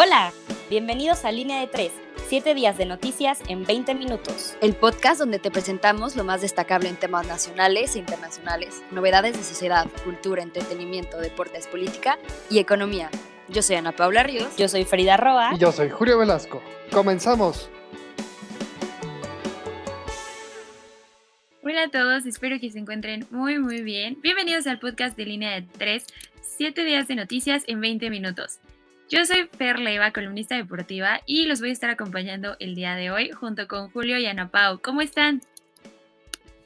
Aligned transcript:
Hola, 0.00 0.32
bienvenidos 0.70 1.24
a 1.24 1.32
Línea 1.32 1.58
de 1.58 1.66
3, 1.66 1.90
7 2.28 2.54
días 2.54 2.78
de 2.78 2.86
noticias 2.86 3.40
en 3.48 3.64
20 3.64 3.96
minutos. 3.96 4.56
El 4.60 4.76
podcast 4.76 5.18
donde 5.18 5.40
te 5.40 5.50
presentamos 5.50 6.14
lo 6.14 6.22
más 6.22 6.40
destacable 6.40 6.88
en 6.88 6.94
temas 6.94 7.26
nacionales 7.26 7.96
e 7.96 7.98
internacionales, 7.98 8.80
novedades 8.92 9.36
de 9.36 9.42
sociedad, 9.42 9.88
cultura, 10.04 10.44
entretenimiento, 10.44 11.18
deportes, 11.18 11.66
política 11.66 12.16
y 12.48 12.60
economía. 12.60 13.10
Yo 13.48 13.60
soy 13.60 13.74
Ana 13.74 13.90
Paula 13.90 14.22
Ríos. 14.22 14.56
Yo 14.56 14.68
soy 14.68 14.84
Frida 14.84 15.16
Roa. 15.16 15.50
Y 15.56 15.58
yo 15.58 15.72
soy 15.72 15.90
Julio 15.90 16.16
Velasco. 16.16 16.62
Comenzamos. 16.92 17.68
Hola 21.64 21.82
a 21.82 21.88
todos, 21.88 22.24
espero 22.24 22.60
que 22.60 22.70
se 22.70 22.78
encuentren 22.78 23.26
muy 23.32 23.58
muy 23.58 23.82
bien. 23.82 24.16
Bienvenidos 24.22 24.68
al 24.68 24.78
podcast 24.78 25.16
de 25.16 25.24
Línea 25.24 25.60
de 25.60 25.62
3, 25.76 26.06
7 26.40 26.84
días 26.84 27.08
de 27.08 27.16
noticias 27.16 27.64
en 27.66 27.80
20 27.80 28.10
minutos. 28.10 28.60
Yo 29.10 29.24
soy 29.24 29.48
Fer 29.56 29.78
Leiva, 29.78 30.12
columnista 30.12 30.54
deportiva, 30.54 31.22
y 31.24 31.46
los 31.46 31.60
voy 31.60 31.70
a 31.70 31.72
estar 31.72 31.88
acompañando 31.88 32.56
el 32.60 32.74
día 32.74 32.94
de 32.94 33.10
hoy 33.10 33.30
junto 33.30 33.66
con 33.66 33.90
Julio 33.90 34.18
y 34.18 34.26
Ana 34.26 34.50
Pau. 34.50 34.80
¿Cómo 34.82 35.00
están? 35.00 35.40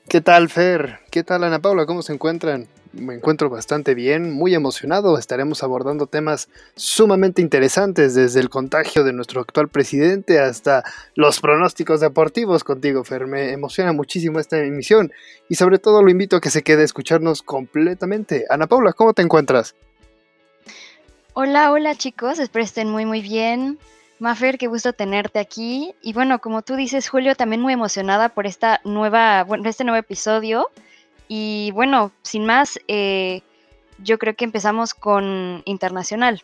¿Qué 0.08 0.20
tal, 0.20 0.48
Fer? 0.48 0.98
¿Qué 1.12 1.22
tal, 1.22 1.44
Ana 1.44 1.60
Paula? 1.60 1.86
¿Cómo 1.86 2.02
se 2.02 2.12
encuentran? 2.12 2.66
Me 2.92 3.14
encuentro 3.14 3.48
bastante 3.48 3.94
bien, 3.94 4.32
muy 4.32 4.56
emocionado. 4.56 5.16
Estaremos 5.18 5.62
abordando 5.62 6.08
temas 6.08 6.48
sumamente 6.74 7.42
interesantes, 7.42 8.16
desde 8.16 8.40
el 8.40 8.50
contagio 8.50 9.04
de 9.04 9.12
nuestro 9.12 9.40
actual 9.40 9.68
presidente 9.68 10.40
hasta 10.40 10.82
los 11.14 11.40
pronósticos 11.40 12.00
deportivos 12.00 12.64
contigo, 12.64 13.04
Fer. 13.04 13.28
Me 13.28 13.52
emociona 13.52 13.92
muchísimo 13.92 14.40
esta 14.40 14.58
emisión 14.58 15.12
y 15.48 15.54
sobre 15.54 15.78
todo 15.78 16.02
lo 16.02 16.10
invito 16.10 16.34
a 16.34 16.40
que 16.40 16.50
se 16.50 16.62
quede 16.62 16.82
a 16.82 16.86
escucharnos 16.86 17.42
completamente. 17.42 18.46
Ana 18.50 18.66
Paula, 18.66 18.94
¿cómo 18.94 19.14
te 19.14 19.22
encuentras? 19.22 19.76
Hola, 21.34 21.72
hola 21.72 21.94
chicos, 21.94 22.38
espero 22.38 22.62
estén 22.62 22.90
muy 22.90 23.06
muy 23.06 23.22
bien. 23.22 23.78
Mafer, 24.18 24.58
qué 24.58 24.66
gusto 24.66 24.92
tenerte 24.92 25.38
aquí. 25.38 25.94
Y 26.02 26.12
bueno, 26.12 26.40
como 26.40 26.60
tú 26.60 26.76
dices, 26.76 27.08
Julio, 27.08 27.34
también 27.34 27.62
muy 27.62 27.72
emocionada 27.72 28.28
por 28.28 28.46
esta 28.46 28.82
nueva, 28.84 29.42
bueno, 29.44 29.66
este 29.66 29.82
nuevo 29.84 29.98
episodio. 29.98 30.68
Y 31.28 31.70
bueno, 31.72 32.12
sin 32.20 32.44
más, 32.44 32.78
eh, 32.86 33.40
yo 33.96 34.18
creo 34.18 34.36
que 34.36 34.44
empezamos 34.44 34.92
con 34.92 35.62
internacional. 35.64 36.42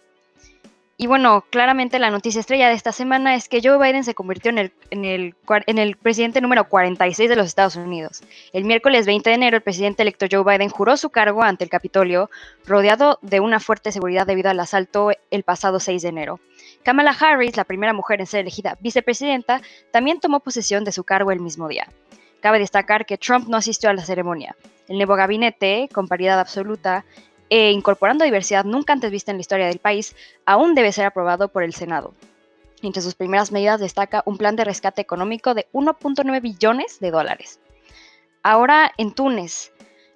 Y 1.01 1.07
bueno, 1.07 1.45
claramente 1.49 2.01
la 2.01 2.11
noticia 2.11 2.41
estrella 2.41 2.69
de 2.69 2.75
esta 2.75 2.91
semana 2.91 3.37
es 3.37 3.49
que 3.49 3.61
Joe 3.63 3.79
Biden 3.79 4.03
se 4.03 4.17
convirtió 4.17 4.51
en 4.51 4.59
el, 4.59 4.73
en 4.91 5.05
el, 5.05 5.37
en 5.67 5.79
el 5.79 5.97
presidente 5.97 6.41
número 6.41 6.69
46 6.69 7.31
de 7.31 7.37
los 7.37 7.47
Estados 7.47 7.77
Unidos. 7.77 8.25
El 8.53 8.65
miércoles 8.65 9.07
20 9.07 9.31
de 9.31 9.37
enero, 9.37 9.57
el 9.57 9.63
presidente 9.63 10.03
electo 10.03 10.27
Joe 10.29 10.43
Biden 10.43 10.71
juró 10.71 10.97
su 10.97 11.11
cargo 11.11 11.45
ante 11.45 11.63
el 11.63 11.71
Capitolio, 11.71 12.31
rodeado 12.67 13.21
de 13.23 13.39
una 13.39 13.61
fuerte 13.61 13.93
seguridad 13.93 14.27
debido 14.27 14.51
al 14.51 14.59
asalto 14.59 15.13
el 15.31 15.45
pasado 15.45 15.79
6 15.79 16.03
de 16.03 16.09
enero. 16.09 16.41
Kamala 16.83 17.13
Harris, 17.13 17.57
la 17.57 17.63
primera 17.63 17.93
mujer 17.93 18.19
en 18.19 18.27
ser 18.27 18.41
elegida 18.41 18.77
vicepresidenta, 18.81 19.63
también 19.93 20.19
tomó 20.19 20.41
posesión 20.41 20.83
de 20.83 20.91
su 20.91 21.05
cargo 21.05 21.31
el 21.31 21.39
mismo 21.39 21.69
día. 21.69 21.87
Cabe 22.41 22.59
destacar 22.59 23.07
que 23.07 23.19
Trump 23.19 23.47
no 23.47 23.57
asistió 23.57 23.89
a 23.89 23.95
la 23.95 24.05
ceremonia. 24.05 24.57
El 24.89 24.97
nuevo 24.97 25.15
gabinete, 25.15 25.89
con 25.93 26.09
paridad 26.09 26.41
absoluta, 26.41 27.05
e 27.51 27.71
incorporando 27.71 28.25
diversidad 28.25 28.65
nunca 28.65 28.93
antes 28.93 29.11
vista 29.11 29.31
en 29.31 29.39
la 29.39 29.43
historia 29.43 29.67
del 29.67 29.79
país, 29.79 30.15
aún 30.47 30.75
debe 30.75 30.93
ser 30.93 31.07
aprobado 31.07 31.49
por 31.49 31.63
el 31.63 31.75
Senado. 31.75 32.15
Entre 32.83 33.03
sus 33.03 33.15
primeras 33.15 33.51
medidas 33.51 33.81
destaca 33.81 34.23
un 34.25 34.39
plan 34.39 34.57
de 34.57 34.65
rescate 34.65 35.01
económico 35.01 35.55
de 35.55 35.67
1.9 35.73 36.41
billones 36.41 37.01
de 37.01 37.11
dólares. 37.11 37.61
Ahora 38.43 38.93
en 38.99 39.13
Túnez, 39.13 39.73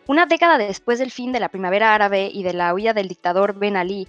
una 0.06 0.26
década 0.26 0.58
después 0.58 0.98
del 0.98 1.10
fin 1.10 1.32
de 1.32 1.40
la 1.40 1.48
primavera 1.48 1.94
árabe 1.94 2.30
y 2.32 2.42
de 2.42 2.52
la 2.52 2.72
huida 2.74 2.92
del 2.92 3.08
dictador 3.08 3.58
Ben 3.58 3.76
Ali, 3.76 4.08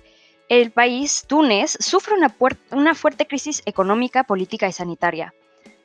el 0.49 0.71
país, 0.71 1.25
Túnez, 1.27 1.77
sufre 1.79 2.13
una, 2.15 2.35
una 2.71 2.95
fuerte 2.95 3.25
crisis 3.25 3.63
económica, 3.65 4.23
política 4.23 4.67
y 4.67 4.71
sanitaria. 4.71 5.33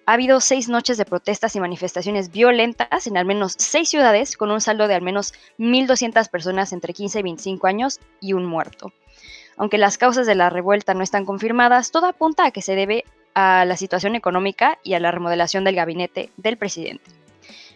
Ha 0.09 0.15
habido 0.15 0.41
seis 0.41 0.71
noches 0.71 0.97
de 0.97 1.05
protestas 1.05 1.55
y 1.55 1.61
manifestaciones 1.61 2.33
violentas 2.33 3.07
en 3.07 3.19
al 3.19 3.27
menos 3.27 3.55
seis 3.59 3.91
ciudades, 3.91 4.39
con 4.39 4.51
un 4.51 4.63
saldo 4.63 4.89
de 4.89 4.95
al 4.95 5.03
menos 5.03 5.35
1.200 5.59 6.31
personas 6.31 6.73
entre 6.73 6.95
15 6.95 7.19
y 7.19 7.23
25 7.25 7.67
años 7.67 8.01
y 8.19 8.33
un 8.33 8.47
muerto. 8.47 8.95
Aunque 9.59 9.77
las 9.77 9.99
causas 9.99 10.27
de 10.27 10.35
la 10.35 10.49
revuelta 10.49 10.95
no 10.95 11.03
están 11.03 11.27
confirmadas, 11.27 11.91
todo 11.91 12.07
apunta 12.07 12.47
a 12.47 12.53
que 12.53 12.63
se 12.63 12.75
debe 12.75 13.05
a 13.35 13.67
la 13.67 13.77
situación 13.77 14.15
económica 14.15 14.79
y 14.83 14.95
a 14.95 14.99
la 14.99 15.11
remodelación 15.11 15.63
del 15.65 15.75
gabinete 15.75 16.31
del 16.39 16.57
presidente. 16.57 17.05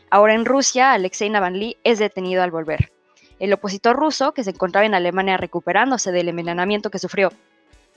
Ahora 0.09 0.33
en 0.33 0.47
Rusia, 0.47 0.95
Alexei 0.95 1.29
Navalny 1.29 1.77
es 1.85 1.99
detenido 1.99 2.43
al 2.43 2.51
volver. 2.51 2.93
El 3.41 3.53
opositor 3.53 3.95
ruso, 3.95 4.33
que 4.33 4.43
se 4.43 4.53
encontraba 4.53 4.87
en 4.87 4.95
Alemania 4.95 5.37
recuperándose 5.37 6.13
del 6.13 6.31
envenenamiento 6.31 6.89
que 6.89 6.99
sufrió 6.99 7.31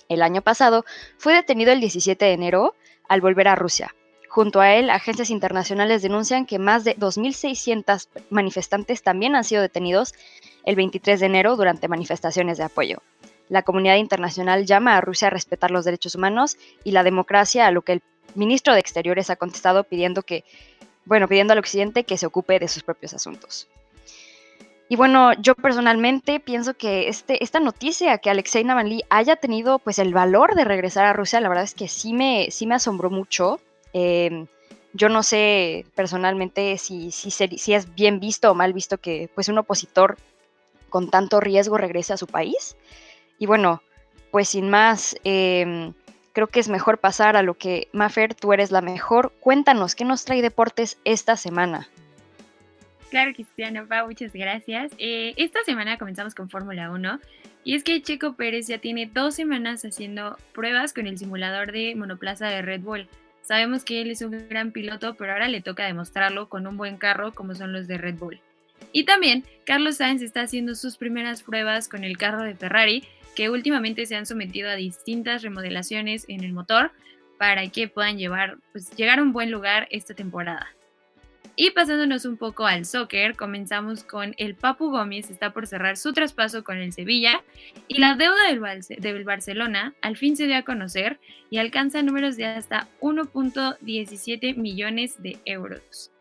el 0.09 0.22
año 0.22 0.42
pasado, 0.42 0.84
fue 1.18 1.34
detenido 1.34 1.72
el 1.72 1.80
17 1.80 2.26
de 2.26 2.34
enero 2.34 2.76
al 3.08 3.22
volver 3.22 3.48
a 3.48 3.56
Rusia, 3.56 3.96
Junto 4.35 4.59
a 4.59 4.73
él, 4.73 4.90
agencias 4.90 5.29
internacionales 5.29 6.01
denuncian 6.01 6.46
que 6.46 6.59
más 6.59 6.84
de 6.84 6.97
2.600 6.97 8.09
manifestantes 8.29 9.01
también 9.01 9.34
han 9.34 9.46
sido 9.46 9.62
detenidos 9.62 10.13
el 10.66 10.75
23 10.75 11.22
de 11.22 11.25
enero 11.25 11.56
durante 11.56 11.88
manifestaciones 11.88 12.57
de 12.57 12.66
apoyo. 12.66 13.01
La 13.47 13.62
comunidad 13.62 13.96
internacional 13.96 14.66
llama 14.66 14.97
a 14.97 15.00
Rusia 15.00 15.29
a 15.29 15.31
respetar 15.31 15.72
los 15.72 15.85
derechos 15.85 16.16
humanos 16.16 16.57
y 16.84 16.91
la 16.91 17.03
democracia, 17.03 17.66
a 17.66 17.72
lo 17.72 17.84
que 17.84 17.94
el 17.94 18.01
ministro 18.35 18.73
de 18.73 18.81
Exteriores 18.81 19.29
ha 19.29 19.38
contestado 19.38 19.85
pidiendo 19.85 20.22
que, 20.22 20.44
bueno, 21.06 21.29
pidiendo 21.29 21.53
al 21.53 21.59
occidente 21.59 22.03
que 22.03 22.17
se 22.17 22.25
ocupe 22.25 22.59
de 22.59 22.67
sus 22.67 22.84
propios 22.84 23.13
asuntos. 23.13 23.69
Y 24.90 24.97
bueno, 24.97 25.31
yo 25.40 25.56
personalmente 25.56 26.41
pienso 26.41 26.73
que 26.73 27.07
este, 27.07 27.41
esta 27.41 27.62
noticia 27.62 28.17
que 28.17 28.29
Alexei 28.29 28.66
Navalny 28.66 29.02
haya 29.09 29.38
tenido 29.38 29.79
pues 29.79 29.97
el 29.97 30.13
valor 30.13 30.56
de 30.56 30.66
regresar 30.66 31.06
a 31.06 31.13
Rusia, 31.13 31.40
la 31.40 31.47
verdad 31.47 31.63
es 31.63 31.73
que 31.73 31.88
sí 31.88 32.12
me, 32.12 32.52
sí 32.52 32.67
me 32.67 32.75
asombró 32.75 33.09
mucho. 33.09 33.62
Em, 33.98 34.48
yo 34.92 35.08
no 35.08 35.24
sé 35.24 35.86
personalmente 35.96 36.78
si, 36.78 37.12
si, 37.12 37.74
es 37.74 37.96
bien 37.96 38.20
visto 38.20 38.52
o 38.52 38.54
mal 38.54 38.74
visto 38.74 38.98
que 38.98 39.30
pues 39.34 39.48
un 39.48 39.58
opositor 39.58 40.18
con 40.90 41.10
tanto 41.10 41.40
riesgo 41.40 41.78
regrese 41.78 42.12
a 42.12 42.18
su 42.18 42.28
país. 42.28 42.76
Y 43.40 43.46
bueno, 43.46 43.82
pues 44.32 44.50
sin 44.50 44.70
más, 44.70 45.16
em, 45.24 45.94
creo 46.34 46.48
que 46.48 46.60
es 46.60 46.68
mejor 46.68 46.98
pasar 46.98 47.38
a 47.38 47.42
lo 47.42 47.54
que, 47.54 47.88
Mafer, 47.94 48.36
tú 48.36 48.52
eres 48.52 48.70
la 48.70 48.82
mejor. 48.82 49.32
Cuéntanos, 49.40 49.96
¿qué 49.96 50.04
nos 50.04 50.26
trae 50.26 50.42
deportes 50.42 51.00
esta 51.06 51.38
semana? 51.38 51.88
Claro, 53.12 53.32
Cristiano, 53.34 53.88
muchas 54.06 54.34
gracias. 54.34 54.92
Eh, 54.98 55.34
esta 55.38 55.64
semana 55.64 55.98
comenzamos 55.98 56.36
con 56.36 56.50
Fórmula 56.50 56.92
1 56.92 57.20
y 57.64 57.76
es 57.76 57.84
que 57.86 58.02
Checo 58.02 58.34
Pérez 58.34 58.68
ya 58.68 58.80
tiene 58.80 59.06
dos 59.06 59.36
semanas 59.36 59.86
haciendo 59.86 60.38
pruebas 60.54 60.92
con 60.92 61.08
el 61.08 61.18
simulador 61.18 61.72
de 61.72 61.96
monoplaza 61.96 62.48
de 62.48 62.62
Red 62.62 62.82
Bull. 62.82 63.08
Sabemos 63.46 63.86
que 63.86 64.02
él 64.02 64.10
es 64.10 64.24
un 64.24 64.50
gran 64.50 64.72
piloto, 64.72 65.14
pero 65.16 65.32
ahora 65.32 65.48
le 65.48 65.62
toca 65.62 65.86
demostrarlo 65.86 66.50
con 66.50 66.66
un 66.66 66.78
buen 66.78 66.98
carro 66.98 67.32
como 67.32 67.54
son 67.54 67.74
los 67.74 67.88
de 67.88 68.00
Red 68.00 68.16
Bull. 68.16 68.42
Y 68.92 69.06
también 69.06 69.44
Carlos 69.66 69.98
Sainz 69.98 70.24
está 70.24 70.42
haciendo 70.42 70.74
sus 70.74 70.98
primeras 70.98 71.44
pruebas 71.44 71.88
con 71.88 72.04
el 72.04 72.18
carro 72.18 72.42
de 72.42 72.56
Ferrari, 72.56 73.04
que 73.36 73.52
últimamente 73.52 74.08
se 74.08 74.16
han 74.16 74.26
sometido 74.26 74.70
a 74.70 74.76
distintas 74.76 75.44
remodelaciones 75.44 76.26
en 76.28 76.44
el 76.44 76.54
motor 76.54 76.92
para 77.38 77.68
que 77.68 77.88
puedan 77.88 78.18
llevar, 78.18 78.58
pues, 78.72 78.90
llegar 78.96 79.20
a 79.20 79.22
un 79.22 79.32
buen 79.32 79.52
lugar 79.52 79.88
esta 79.92 80.16
temporada. 80.16 80.75
Y 81.58 81.72
pasándonos 81.72 82.26
un 82.26 82.36
poco 82.36 82.66
al 82.66 82.86
soccer, 82.86 83.38
comenzamos 83.38 84.04
con 84.04 84.36
el 84.38 84.56
Papu 84.56 84.92
Gómez, 84.92 85.30
está 85.30 85.54
por 85.54 85.68
cerrar 85.68 85.96
su 85.96 86.12
traspaso 86.12 86.66
con 86.66 86.78
el 86.78 86.92
Sevilla 86.92 87.44
y 87.88 88.00
la 88.00 88.16
deuda 88.16 88.36
del, 88.48 89.24
Barcelona 89.24 89.94
al 90.02 90.18
fin 90.18 90.36
se 90.36 90.48
dio 90.48 90.58
a 90.58 90.64
conocer 90.64 91.18
y 91.50 91.60
alcanza 91.60 92.02
números 92.02 92.36
de 92.36 92.46
hasta 92.46 92.90
1.17 93.00 94.58
millones 94.58 95.22
de 95.24 95.38
euros. 95.46 96.12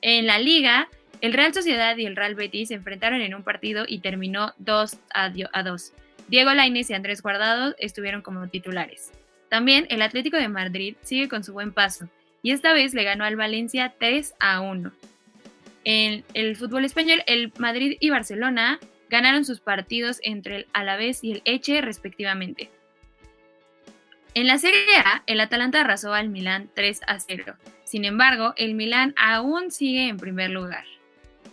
En 0.00 0.26
la 0.26 0.40
liga, 0.40 0.88
el 1.20 1.32
Real 1.32 1.54
Sociedad 1.54 1.96
y 1.96 2.06
el 2.06 2.16
Real 2.16 2.34
Betis 2.34 2.68
se 2.68 2.74
enfrentaron 2.74 3.20
en 3.20 3.36
un 3.36 3.44
partido 3.44 3.84
y 3.86 4.00
terminó 4.00 4.52
2 4.58 4.98
a 5.14 5.62
2. 5.62 5.92
Diego 6.26 6.52
Lainez 6.52 6.90
y 6.90 6.94
Andrés 6.94 7.22
Guardado 7.22 7.76
estuvieron 7.78 8.22
como 8.22 8.48
titulares. 8.48 9.12
También 9.48 9.86
el 9.90 10.02
Atlético 10.02 10.38
de 10.38 10.48
Madrid 10.48 10.96
sigue 11.02 11.28
con 11.28 11.44
su 11.44 11.52
buen 11.52 11.72
paso 11.72 12.08
y 12.42 12.50
esta 12.50 12.72
vez 12.72 12.94
le 12.94 13.04
ganó 13.04 13.24
al 13.24 13.36
Valencia 13.36 13.94
3 13.98 14.34
a 14.40 14.60
1. 14.60 14.92
En 15.84 16.24
el 16.34 16.56
fútbol 16.56 16.84
español, 16.84 17.22
el 17.26 17.52
Madrid 17.58 17.96
y 18.00 18.10
Barcelona 18.10 18.78
ganaron 19.08 19.44
sus 19.44 19.60
partidos 19.60 20.20
entre 20.22 20.56
el 20.56 20.66
Alavés 20.72 21.22
y 21.22 21.32
el 21.32 21.42
Eche 21.44 21.80
respectivamente. 21.80 22.70
En 24.34 24.46
la 24.46 24.58
Serie 24.58 24.80
A, 25.04 25.22
el 25.26 25.40
Atalanta 25.40 25.82
arrasó 25.82 26.14
al 26.14 26.30
Milán 26.30 26.70
3 26.74 27.00
a 27.06 27.20
0. 27.20 27.54
Sin 27.84 28.04
embargo, 28.04 28.54
el 28.56 28.74
Milán 28.74 29.14
aún 29.18 29.70
sigue 29.70 30.08
en 30.08 30.16
primer 30.16 30.50
lugar. 30.50 30.84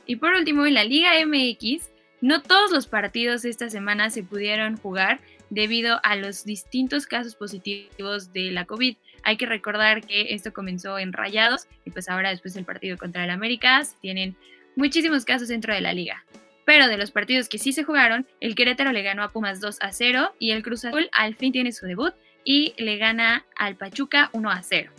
Y 0.05 0.15
por 0.15 0.33
último, 0.33 0.65
en 0.65 0.73
la 0.73 0.85
Liga 0.85 1.11
MX, 1.25 1.89
no 2.21 2.41
todos 2.41 2.71
los 2.71 2.87
partidos 2.87 3.43
esta 3.43 3.69
semana 3.69 4.09
se 4.09 4.23
pudieron 4.23 4.77
jugar 4.77 5.19
debido 5.49 5.99
a 6.03 6.15
los 6.15 6.45
distintos 6.45 7.05
casos 7.05 7.35
positivos 7.35 8.31
de 8.33 8.51
la 8.51 8.65
COVID. 8.65 8.95
Hay 9.23 9.37
que 9.37 9.45
recordar 9.45 10.05
que 10.05 10.33
esto 10.33 10.53
comenzó 10.53 10.99
en 10.99 11.13
Rayados 11.13 11.67
y 11.85 11.91
pues 11.91 12.09
ahora 12.09 12.29
después 12.29 12.53
del 12.53 12.65
partido 12.65 12.97
contra 12.97 13.23
el 13.23 13.29
América 13.29 13.81
tienen 14.01 14.35
muchísimos 14.75 15.25
casos 15.25 15.47
dentro 15.47 15.73
de 15.73 15.81
la 15.81 15.93
liga. 15.93 16.25
Pero 16.65 16.87
de 16.87 16.97
los 16.97 17.11
partidos 17.11 17.49
que 17.49 17.57
sí 17.57 17.73
se 17.73 17.83
jugaron, 17.83 18.27
el 18.39 18.55
Querétaro 18.55 18.91
le 18.91 19.01
ganó 19.01 19.23
a 19.23 19.29
Pumas 19.29 19.59
2 19.59 19.77
a 19.81 19.91
0 19.91 20.35
y 20.37 20.51
el 20.51 20.63
Cruz 20.63 20.85
Azul 20.85 21.09
al 21.13 21.35
fin 21.35 21.51
tiene 21.51 21.71
su 21.71 21.85
debut 21.85 22.13
y 22.43 22.73
le 22.77 22.97
gana 22.97 23.45
al 23.55 23.75
Pachuca 23.75 24.29
1 24.33 24.49
a 24.49 24.61
0. 24.61 24.91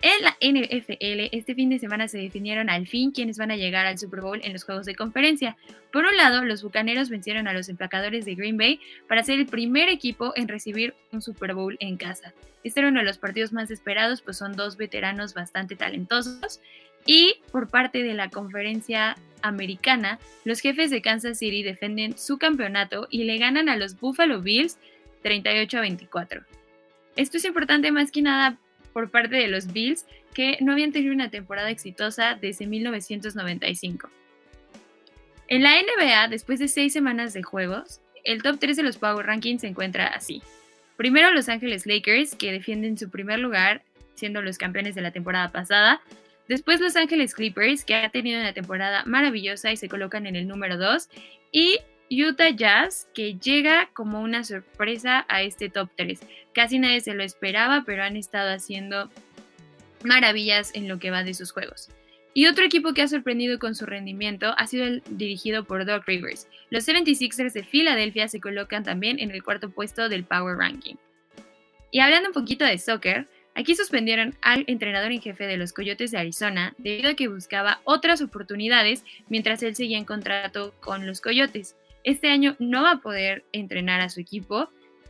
En 0.00 0.22
la 0.22 0.36
NFL, 0.40 1.36
este 1.36 1.56
fin 1.56 1.70
de 1.70 1.80
semana 1.80 2.06
se 2.06 2.18
definieron 2.18 2.70
al 2.70 2.86
fin 2.86 3.10
quienes 3.10 3.36
van 3.36 3.50
a 3.50 3.56
llegar 3.56 3.84
al 3.84 3.98
Super 3.98 4.20
Bowl 4.20 4.40
en 4.44 4.52
los 4.52 4.62
juegos 4.62 4.86
de 4.86 4.94
conferencia. 4.94 5.56
Por 5.92 6.04
un 6.04 6.16
lado, 6.16 6.44
los 6.44 6.62
Bucaneros 6.62 7.10
vencieron 7.10 7.48
a 7.48 7.52
los 7.52 7.68
empacadores 7.68 8.24
de 8.24 8.36
Green 8.36 8.56
Bay 8.56 8.80
para 9.08 9.24
ser 9.24 9.40
el 9.40 9.46
primer 9.46 9.88
equipo 9.88 10.32
en 10.36 10.46
recibir 10.46 10.94
un 11.10 11.20
Super 11.20 11.52
Bowl 11.52 11.76
en 11.80 11.96
casa. 11.96 12.32
Este 12.62 12.78
era 12.78 12.90
uno 12.90 13.00
de 13.00 13.06
los 13.06 13.18
partidos 13.18 13.52
más 13.52 13.72
esperados, 13.72 14.22
pues 14.22 14.36
son 14.36 14.54
dos 14.54 14.76
veteranos 14.76 15.34
bastante 15.34 15.74
talentosos. 15.74 16.60
Y 17.04 17.40
por 17.50 17.68
parte 17.68 18.04
de 18.04 18.14
la 18.14 18.28
conferencia 18.28 19.16
americana, 19.42 20.20
los 20.44 20.60
jefes 20.60 20.90
de 20.90 21.02
Kansas 21.02 21.38
City 21.38 21.64
defienden 21.64 22.16
su 22.16 22.38
campeonato 22.38 23.08
y 23.10 23.24
le 23.24 23.38
ganan 23.38 23.68
a 23.68 23.76
los 23.76 23.98
Buffalo 23.98 24.40
Bills 24.42 24.78
38 25.22 25.78
a 25.78 25.80
24. 25.80 26.42
Esto 27.16 27.36
es 27.38 27.44
importante 27.44 27.90
más 27.90 28.12
que 28.12 28.22
nada 28.22 28.58
por 28.98 29.12
parte 29.12 29.36
de 29.36 29.46
los 29.46 29.72
Bills, 29.72 30.06
que 30.34 30.58
no 30.60 30.72
habían 30.72 30.90
tenido 30.90 31.14
una 31.14 31.30
temporada 31.30 31.70
exitosa 31.70 32.34
desde 32.34 32.66
1995. 32.66 34.10
En 35.46 35.62
la 35.62 35.70
NBA, 35.80 36.26
después 36.26 36.58
de 36.58 36.66
seis 36.66 36.94
semanas 36.94 37.32
de 37.32 37.44
juegos, 37.44 38.00
el 38.24 38.42
top 38.42 38.58
3 38.58 38.76
de 38.76 38.82
los 38.82 38.98
Power 38.98 39.24
Rankings 39.24 39.60
se 39.60 39.68
encuentra 39.68 40.08
así. 40.08 40.42
Primero 40.96 41.30
Los 41.30 41.48
Ángeles 41.48 41.86
Lakers, 41.86 42.34
que 42.34 42.50
defienden 42.50 42.98
su 42.98 43.08
primer 43.08 43.38
lugar, 43.38 43.82
siendo 44.16 44.42
los 44.42 44.58
campeones 44.58 44.96
de 44.96 45.02
la 45.02 45.12
temporada 45.12 45.52
pasada. 45.52 46.00
Después 46.48 46.80
Los 46.80 46.96
Ángeles 46.96 47.36
Clippers, 47.36 47.84
que 47.84 47.94
ha 47.94 48.08
tenido 48.08 48.40
una 48.40 48.52
temporada 48.52 49.04
maravillosa 49.04 49.70
y 49.70 49.76
se 49.76 49.88
colocan 49.88 50.26
en 50.26 50.34
el 50.34 50.48
número 50.48 50.76
2. 50.76 51.08
Y 51.52 51.78
Utah 52.10 52.50
Jazz, 52.50 53.08
que 53.14 53.34
llega 53.34 53.90
como 53.92 54.20
una 54.20 54.44
sorpresa 54.44 55.26
a 55.28 55.42
este 55.42 55.68
top 55.68 55.90
3. 55.96 56.20
Casi 56.54 56.78
nadie 56.78 57.00
se 57.00 57.14
lo 57.14 57.22
esperaba, 57.22 57.84
pero 57.84 58.02
han 58.02 58.16
estado 58.16 58.50
haciendo 58.50 59.10
maravillas 60.02 60.74
en 60.74 60.88
lo 60.88 60.98
que 60.98 61.10
va 61.10 61.24
de 61.24 61.34
sus 61.34 61.52
juegos. 61.52 61.90
Y 62.34 62.46
otro 62.46 62.64
equipo 62.64 62.94
que 62.94 63.02
ha 63.02 63.08
sorprendido 63.08 63.58
con 63.58 63.74
su 63.74 63.84
rendimiento 63.84 64.54
ha 64.56 64.66
sido 64.66 64.84
el 64.84 65.02
dirigido 65.10 65.64
por 65.64 65.84
Doc 65.84 66.06
Rivers. 66.06 66.46
Los 66.70 66.86
76ers 66.86 67.52
de 67.52 67.64
Filadelfia 67.64 68.28
se 68.28 68.40
colocan 68.40 68.84
también 68.84 69.18
en 69.18 69.30
el 69.30 69.42
cuarto 69.42 69.70
puesto 69.70 70.08
del 70.08 70.24
Power 70.24 70.56
Ranking. 70.56 70.94
Y 71.90 72.00
hablando 72.00 72.28
un 72.28 72.34
poquito 72.34 72.64
de 72.64 72.78
soccer, 72.78 73.26
aquí 73.54 73.74
suspendieron 73.74 74.36
al 74.40 74.64
entrenador 74.68 75.10
en 75.10 75.20
jefe 75.20 75.46
de 75.46 75.56
los 75.56 75.72
Coyotes 75.72 76.10
de 76.12 76.18
Arizona 76.18 76.74
debido 76.78 77.10
a 77.10 77.14
que 77.14 77.28
buscaba 77.28 77.80
otras 77.84 78.22
oportunidades 78.22 79.04
mientras 79.28 79.62
él 79.62 79.74
seguía 79.74 79.98
en 79.98 80.04
contrato 80.04 80.74
con 80.80 81.06
los 81.06 81.20
Coyotes. 81.20 81.74
Este 82.04 82.28
año 82.28 82.56
no 82.58 82.82
va 82.82 82.92
a 82.92 83.00
poder 83.00 83.44
entrenar 83.52 84.00
a 84.00 84.08
su 84.08 84.20
equipo 84.20 84.68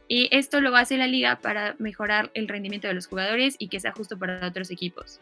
y 0.09 0.29
esto 0.31 0.61
lo 0.61 0.75
hace 0.75 0.97
la 0.97 1.07
liga 1.07 1.37
para 1.41 1.77
mejorar 1.79 2.31
el 2.35 2.49
rendimiento 2.49 2.89
de 2.89 2.95
los 2.95 3.07
jugadores 3.07 3.57
y 3.59 3.69
que 3.69 3.81
sea 3.81 3.93
justo 3.93 4.19
para 4.19 4.47
otros 4.47 4.71
equipos. 4.71 5.21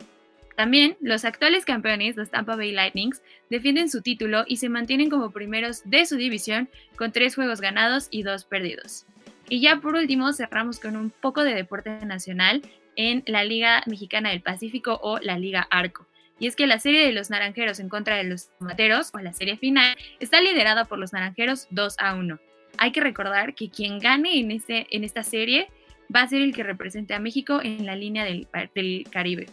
También 0.54 0.96
los 1.00 1.26
actuales 1.26 1.66
campeones, 1.66 2.16
los 2.16 2.30
Tampa 2.30 2.56
Bay 2.56 2.72
Lightnings, 2.72 3.20
defienden 3.50 3.90
su 3.90 4.00
título 4.00 4.44
y 4.46 4.56
se 4.56 4.70
mantienen 4.70 5.10
como 5.10 5.30
primeros 5.30 5.82
de 5.84 6.06
su 6.06 6.16
división 6.16 6.70
con 6.96 7.12
tres 7.12 7.34
juegos 7.34 7.60
ganados 7.60 8.08
y 8.10 8.22
dos 8.22 8.44
perdidos. 8.44 9.04
Y 9.48 9.60
ya 9.60 9.76
por 9.80 9.94
último 9.94 10.32
cerramos 10.32 10.80
con 10.80 10.96
un 10.96 11.10
poco 11.10 11.44
de 11.44 11.54
deporte 11.54 12.04
nacional 12.06 12.62
en 12.96 13.22
la 13.26 13.44
Liga 13.44 13.82
Mexicana 13.86 14.30
del 14.30 14.40
Pacífico 14.40 14.98
o 15.02 15.18
la 15.18 15.38
Liga 15.38 15.66
Arco. 15.70 16.06
Y 16.38 16.46
es 16.46 16.56
que 16.56 16.66
la 16.66 16.78
serie 16.78 17.04
de 17.04 17.12
los 17.12 17.30
naranjeros 17.30 17.80
en 17.80 17.88
contra 17.88 18.16
de 18.16 18.24
los 18.24 18.48
tomateros, 18.58 19.10
o 19.14 19.18
la 19.18 19.32
serie 19.32 19.56
final, 19.56 19.96
está 20.20 20.40
liderada 20.40 20.84
por 20.84 20.98
los 20.98 21.12
naranjeros 21.12 21.66
2 21.70 21.96
a 21.98 22.14
1. 22.14 22.38
Hay 22.78 22.92
que 22.92 23.00
recordar 23.00 23.54
que 23.54 23.70
quien 23.70 23.98
gane 23.98 24.38
en, 24.38 24.50
este, 24.50 24.86
en 24.90 25.04
esta 25.04 25.22
serie 25.22 25.68
va 26.14 26.22
a 26.22 26.28
ser 26.28 26.42
el 26.42 26.54
que 26.54 26.62
represente 26.62 27.14
a 27.14 27.20
México 27.20 27.60
en 27.62 27.86
la 27.86 27.96
línea 27.96 28.24
del, 28.24 28.46
del 28.74 29.06
Caribe. 29.10 29.46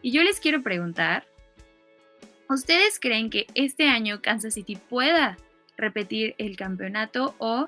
Y 0.00 0.12
yo 0.12 0.22
les 0.22 0.38
quiero 0.38 0.62
preguntar, 0.62 1.26
¿ustedes 2.48 3.00
creen 3.00 3.30
que 3.30 3.46
este 3.54 3.88
año 3.88 4.20
Kansas 4.22 4.54
City 4.54 4.76
pueda 4.76 5.36
repetir 5.76 6.34
el 6.38 6.56
campeonato 6.56 7.34
o 7.38 7.66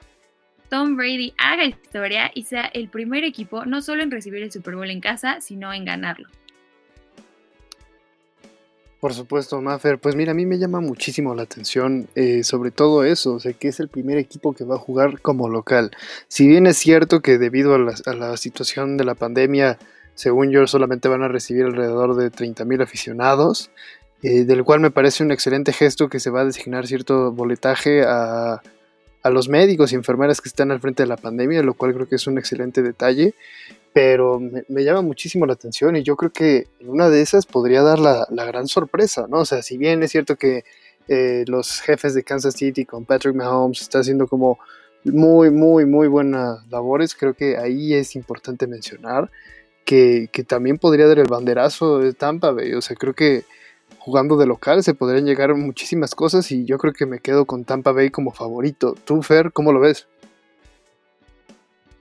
Tom 0.68 0.96
Brady 0.96 1.32
haga 1.38 1.64
historia 1.64 2.30
y 2.34 2.44
sea 2.44 2.66
el 2.66 2.88
primer 2.88 3.24
equipo 3.24 3.64
no 3.64 3.82
solo 3.82 4.02
en 4.02 4.10
recibir 4.10 4.42
el 4.42 4.52
Super 4.52 4.76
Bowl 4.76 4.90
en 4.90 5.00
casa, 5.00 5.40
sino 5.40 5.72
en 5.72 5.84
ganarlo? 5.84 6.28
Por 9.06 9.14
supuesto, 9.14 9.62
Maffer. 9.62 10.00
Pues 10.00 10.16
mira, 10.16 10.32
a 10.32 10.34
mí 10.34 10.46
me 10.46 10.58
llama 10.58 10.80
muchísimo 10.80 11.32
la 11.32 11.44
atención 11.44 12.08
eh, 12.16 12.42
sobre 12.42 12.72
todo 12.72 13.04
eso, 13.04 13.34
o 13.34 13.38
sea, 13.38 13.52
que 13.52 13.68
es 13.68 13.78
el 13.78 13.86
primer 13.86 14.18
equipo 14.18 14.52
que 14.52 14.64
va 14.64 14.74
a 14.74 14.78
jugar 14.78 15.20
como 15.20 15.48
local. 15.48 15.92
Si 16.26 16.48
bien 16.48 16.66
es 16.66 16.76
cierto 16.76 17.22
que 17.22 17.38
debido 17.38 17.76
a 17.76 17.78
la, 17.78 18.36
situación 18.36 18.96
de 18.96 19.04
la 19.04 19.14
pandemia, 19.14 19.78
según 20.16 20.50
yo, 20.50 20.66
solamente 20.66 21.06
van 21.06 21.22
a 21.22 21.28
recibir 21.28 21.66
alrededor 21.66 22.16
de 22.16 22.32
30.000 22.32 22.82
aficionados, 22.82 23.70
eh, 24.24 24.42
del 24.42 24.64
cual 24.64 24.80
me 24.80 24.90
parece 24.90 25.22
un 25.22 25.30
excelente 25.30 25.72
gesto 25.72 26.08
que 26.08 26.18
se 26.18 26.30
va 26.30 26.40
a 26.40 26.46
designar 26.46 26.88
cierto 26.88 27.30
boletaje 27.30 28.02
a, 28.02 28.60
a 29.26 29.30
los 29.30 29.48
médicos 29.48 29.92
y 29.92 29.96
enfermeras 29.96 30.40
que 30.40 30.48
están 30.48 30.70
al 30.70 30.80
frente 30.80 31.02
de 31.02 31.08
la 31.08 31.16
pandemia, 31.16 31.62
lo 31.62 31.74
cual 31.74 31.94
creo 31.94 32.08
que 32.08 32.16
es 32.16 32.26
un 32.26 32.38
excelente 32.38 32.82
detalle 32.82 33.34
pero 33.96 34.38
me, 34.38 34.84
llama 34.84 35.00
muchísimo 35.00 35.46
la 35.46 35.54
atención 35.54 35.96
y 35.96 36.02
yo 36.02 36.16
creo 36.16 36.30
que 36.30 36.66
una 36.86 37.08
de 37.08 37.22
esas 37.22 37.46
podría 37.46 37.80
dar 37.80 37.98
la, 37.98 38.26
gran 38.28 38.68
sorpresa, 38.68 39.26
¿no? 39.26 39.38
O 39.38 39.44
sea, 39.46 39.62
si 39.62 39.78
bien 39.78 40.02
es 40.02 40.10
cierto 40.10 40.36
que 40.36 40.64
eh, 41.08 41.46
los 41.46 41.80
jefes 41.80 42.12
de 42.12 42.22
Kansas 42.22 42.56
City 42.56 42.84
con 42.84 43.06
Patrick 43.06 43.34
Mahomes 43.34 43.80
está 43.80 44.00
haciendo 44.00 44.26
como 44.26 44.58
muy, 45.04 45.50
muy, 45.50 45.86
muy 45.86 46.08
buenas 46.08 46.58
labores, 46.68 47.14
creo 47.14 47.32
que 47.32 47.56
ahí 47.56 47.94
es 47.94 48.16
importante 48.16 48.66
mencionar 48.66 49.30
que, 49.86 50.28
que 50.30 50.44
también 50.44 50.76
podría 50.76 51.06
dar 51.06 51.18
el 51.18 51.30
banderazo 51.30 51.98
de 52.00 52.12
Tampa 52.12 52.50
Bay, 52.50 52.74
o 52.74 52.82
sea, 52.82 52.96
creo 52.96 53.14
que 53.14 53.44
jugando 53.98 54.36
de 54.36 54.46
local 54.46 54.82
se 54.82 54.94
podrían 54.94 55.26
llegar 55.26 55.54
muchísimas 55.54 56.14
cosas 56.14 56.50
y 56.52 56.64
yo 56.64 56.78
creo 56.78 56.92
que 56.92 57.06
me 57.06 57.18
quedo 57.18 57.44
con 57.44 57.64
Tampa 57.64 57.92
Bay 57.92 58.10
como 58.10 58.30
favorito. 58.30 58.94
¿Tú, 59.04 59.22
Fer, 59.22 59.52
cómo 59.52 59.72
lo 59.72 59.80
ves? 59.80 60.06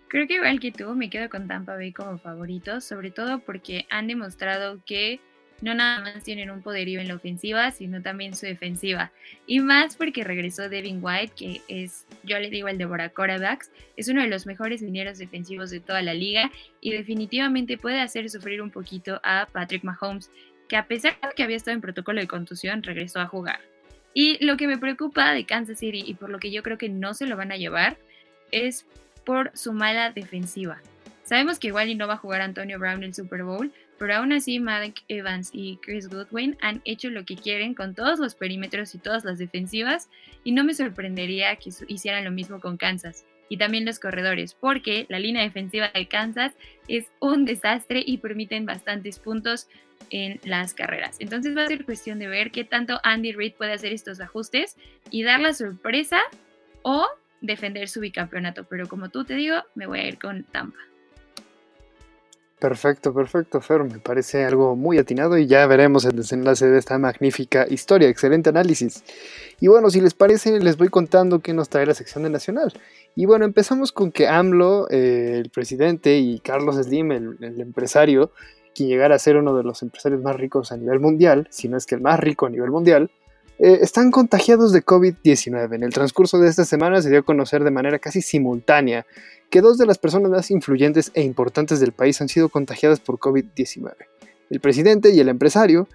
Creo 0.08 0.28
que 0.28 0.36
igual 0.36 0.60
que 0.60 0.72
tú, 0.72 0.94
me 0.96 1.10
quedo 1.10 1.30
con 1.30 1.48
Tampa 1.48 1.76
Bay 1.76 1.92
como 1.92 2.18
favorito, 2.18 2.80
sobre 2.80 3.12
todo 3.12 3.40
porque 3.40 3.86
han 3.90 4.08
demostrado 4.08 4.80
que 4.86 5.20
no 5.62 5.74
nada 5.74 6.02
más 6.02 6.24
tienen 6.24 6.52
un 6.52 6.62
poderío 6.62 7.00
en 7.00 7.08
la 7.08 7.16
ofensiva, 7.16 7.72
sino 7.72 8.02
también 8.02 8.36
su 8.36 8.46
defensiva. 8.46 9.12
Y 9.48 9.60
más 9.62 9.96
porque 9.96 10.24
regresó 10.24 10.70
Devin 10.70 11.00
White, 11.02 11.34
que 11.36 11.62
es, 11.68 12.06
yo 12.24 12.38
le 12.40 12.50
digo 12.50 12.68
el 12.68 12.78
Deborah 12.78 13.10
Quarterbacks, 13.10 13.72
es 13.96 14.08
uno 14.10 14.22
de 14.22 14.28
los 14.28 14.46
mejores 14.46 14.82
linieros 14.82 15.18
defensivos 15.18 15.70
de 15.70 15.80
toda 15.80 16.02
la 16.02 16.14
liga 16.14 16.52
y 16.82 16.92
definitivamente 16.92 17.78
puede 17.78 18.02
hacer 18.02 18.30
sufrir 18.30 18.62
un 18.62 18.70
poquito 18.70 19.20
a 19.24 19.48
Patrick 19.52 19.84
Mahomes, 19.84 20.30
que 20.68 20.78
a 20.78 20.88
pesar 20.88 21.18
de 21.22 21.30
que 21.36 21.44
había 21.44 21.58
estado 21.58 21.76
en 21.76 21.82
protocolo 21.82 22.22
de 22.22 22.28
contusión, 22.28 22.84
regresó 22.84 23.20
a 23.20 23.28
jugar. 23.28 23.60
Y 24.14 24.44
lo 24.44 24.58
que 24.58 24.68
me 24.68 24.78
preocupa 24.78 25.34
de 25.34 25.46
Kansas 25.46 25.80
City 25.80 26.04
y 26.06 26.14
por 26.14 26.30
lo 26.30 26.40
que 26.40 26.52
yo 26.52 26.64
creo 26.64 26.78
que 26.78 26.90
no 26.90 27.14
se 27.14 27.28
lo 27.28 27.36
van 27.36 27.52
a 27.52 27.58
llevar 27.58 27.98
es 28.52 28.86
por 29.26 29.52
su 29.54 29.74
mala 29.74 30.12
defensiva. 30.12 30.82
Sabemos 31.24 31.60
que 31.60 31.68
igual 31.68 31.90
y 31.90 31.96
no 31.96 32.08
va 32.08 32.14
a 32.14 32.18
jugar 32.18 32.42
Antonio 32.42 32.80
Brown 32.80 33.04
el 33.04 33.14
Super 33.14 33.44
Bowl, 33.44 33.74
pero 33.98 34.16
aún 34.16 34.32
así 34.32 34.60
Mike 34.60 35.04
Evans 35.08 35.50
y 35.52 35.78
Chris 35.78 36.08
Goodwin 36.08 36.56
han 36.62 36.82
hecho 36.86 37.10
lo 37.10 37.26
que 37.26 37.36
quieren 37.36 37.74
con 37.74 37.96
todos 37.96 38.20
los 38.20 38.36
perímetros 38.36 38.94
y 38.94 39.00
todas 39.00 39.26
las 39.26 39.40
defensivas 39.40 40.10
y 40.44 40.52
no 40.52 40.64
me 40.64 40.74
sorprendería 40.74 41.56
que 41.56 41.72
hicieran 41.88 42.24
lo 42.24 42.32
mismo 42.32 42.60
con 42.60 42.78
Kansas 42.78 43.26
y 43.50 43.58
también 43.58 43.86
los 43.86 44.00
corredores, 44.00 44.56
porque 44.56 45.06
la 45.10 45.20
línea 45.20 45.44
defensiva 45.44 45.92
de 45.94 46.08
Kansas 46.08 46.54
es 46.88 47.12
un 47.20 47.46
desastre 47.46 48.04
y 48.06 48.18
permiten 48.18 48.66
bastantes 48.66 49.20
puntos 49.20 49.68
en 50.10 50.40
las 50.44 50.74
carreras. 50.74 51.18
Entonces 51.20 51.56
va 51.56 51.64
a 51.64 51.68
ser 51.68 51.86
cuestión 51.86 52.20
de 52.20 52.28
ver 52.28 52.52
qué 52.52 52.64
tanto 52.64 53.00
Andy 53.04 53.32
Reid 53.32 53.54
puede 53.54 53.74
hacer 53.74 53.92
estos 53.94 54.20
ajustes 54.20 54.78
y 55.10 55.24
dar 55.24 55.40
la 55.40 55.54
sorpresa 55.54 56.20
o 56.84 57.08
defender 57.42 57.90
su 57.90 58.00
bicampeonato, 58.00 58.66
pero 58.66 58.88
como 58.88 59.10
tú 59.10 59.26
te 59.26 59.36
digo, 59.36 59.58
me 59.76 59.88
voy 59.88 60.00
a 60.00 60.08
ir 60.08 60.20
con 60.20 60.44
Tampa. 60.44 60.80
Perfecto, 62.60 63.14
perfecto, 63.14 63.60
Fer. 63.60 63.84
Me 63.84 64.00
parece 64.00 64.46
algo 64.46 64.76
muy 64.76 64.98
atinado 64.98 65.38
y 65.38 65.46
ya 65.46 65.68
veremos 65.68 66.06
el 66.06 66.16
desenlace 66.16 66.66
de 66.68 66.80
esta 66.80 66.98
magnífica 66.98 67.68
historia. 67.70 68.08
Excelente 68.08 68.50
análisis. 68.50 69.04
Y 69.60 69.68
bueno, 69.68 69.90
si 69.90 70.00
les 70.00 70.14
parece, 70.14 70.60
les 70.60 70.78
voy 70.78 70.88
contando 70.88 71.40
qué 71.40 71.54
nos 71.54 71.70
trae 71.70 71.86
la 71.86 71.94
sección 71.94 72.24
de 72.24 72.30
Nacional. 72.30 72.74
Y 73.14 73.26
bueno, 73.26 73.46
empezamos 73.46 73.92
con 73.92 74.12
que 74.12 74.28
AMLO, 74.28 74.88
eh, 74.90 75.42
el 75.44 75.50
presidente, 75.50 76.18
y 76.18 76.40
Carlos 76.40 76.78
Slim, 76.78 77.12
el, 77.12 77.38
el, 77.42 77.60
empresario, 77.60 78.32
quien 78.76 78.90
llegara 78.90 79.16
a 79.16 79.20
ser 79.20 79.38
uno 79.38 79.56
de 79.56 79.64
los 79.64 79.82
empresarios 79.82 80.22
más 80.22 80.36
ricos 80.36 80.72
a 80.72 80.78
nivel 80.78 81.00
mundial, 81.00 81.48
si 81.50 81.70
no 81.70 81.78
es 81.78 81.86
que 81.86 81.96
el 81.96 82.02
más 82.02 82.20
rico 82.20 82.46
a 82.46 82.50
nivel 82.50 82.70
mundial, 82.70 83.10
eh, 83.58 83.80
están 83.82 84.12
contagiados 84.12 84.74
de 84.74 84.84
COVID-19. 84.84 85.76
En 85.76 85.84
el 85.84 85.94
transcurso 85.94 86.38
de 86.40 86.50
esta 86.50 86.66
semana 86.66 87.02
se 87.02 87.10
dio 87.10 87.20
a 87.20 87.24
conocer 87.24 87.64
de 87.64 87.72
manera 87.72 88.00
casi 88.00 88.22
simultánea 88.22 89.06
que 89.50 89.62
dos 89.62 89.78
de 89.78 89.86
las 89.86 89.98
personas 89.98 90.30
más 90.30 90.52
influyentes 90.52 91.12
e 91.14 91.24
importantes 91.24 91.80
del 91.80 91.94
país 91.94 92.20
han 92.20 92.28
sido 92.28 92.50
contagiadas 92.50 93.00
por 93.00 93.18
COVID-19. 93.18 93.94
El 94.50 94.60
presidente 94.60 95.12
y 95.12 95.20
el 95.20 95.30
empresario. 95.30 95.88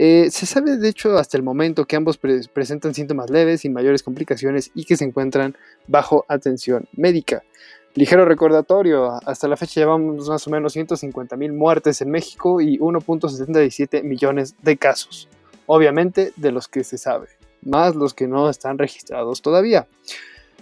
Eh, 0.00 0.28
se 0.30 0.46
sabe 0.46 0.76
de 0.76 0.88
hecho 0.88 1.18
hasta 1.18 1.36
el 1.36 1.42
momento 1.42 1.84
que 1.84 1.96
ambos 1.96 2.18
presentan 2.18 2.94
síntomas 2.94 3.30
leves, 3.30 3.62
sin 3.62 3.72
mayores 3.72 4.04
complicaciones 4.04 4.70
y 4.72 4.84
que 4.84 4.96
se 4.96 5.04
encuentran 5.04 5.56
bajo 5.88 6.24
atención 6.28 6.86
médica. 6.92 7.42
Ligero 7.94 8.24
recordatorio, 8.24 9.18
hasta 9.26 9.48
la 9.48 9.56
fecha 9.56 9.80
llevamos 9.80 10.28
más 10.28 10.46
o 10.46 10.50
menos 10.50 10.72
150 10.72 11.36
mil 11.36 11.52
muertes 11.52 12.00
en 12.00 12.10
México 12.10 12.60
y 12.60 12.78
1.77 12.78 14.02
millones 14.04 14.54
de 14.62 14.76
casos. 14.76 15.28
Obviamente 15.66 16.32
de 16.36 16.52
los 16.52 16.68
que 16.68 16.84
se 16.84 16.96
sabe, 16.96 17.28
más 17.62 17.96
los 17.96 18.14
que 18.14 18.28
no 18.28 18.48
están 18.48 18.78
registrados 18.78 19.42
todavía. 19.42 19.86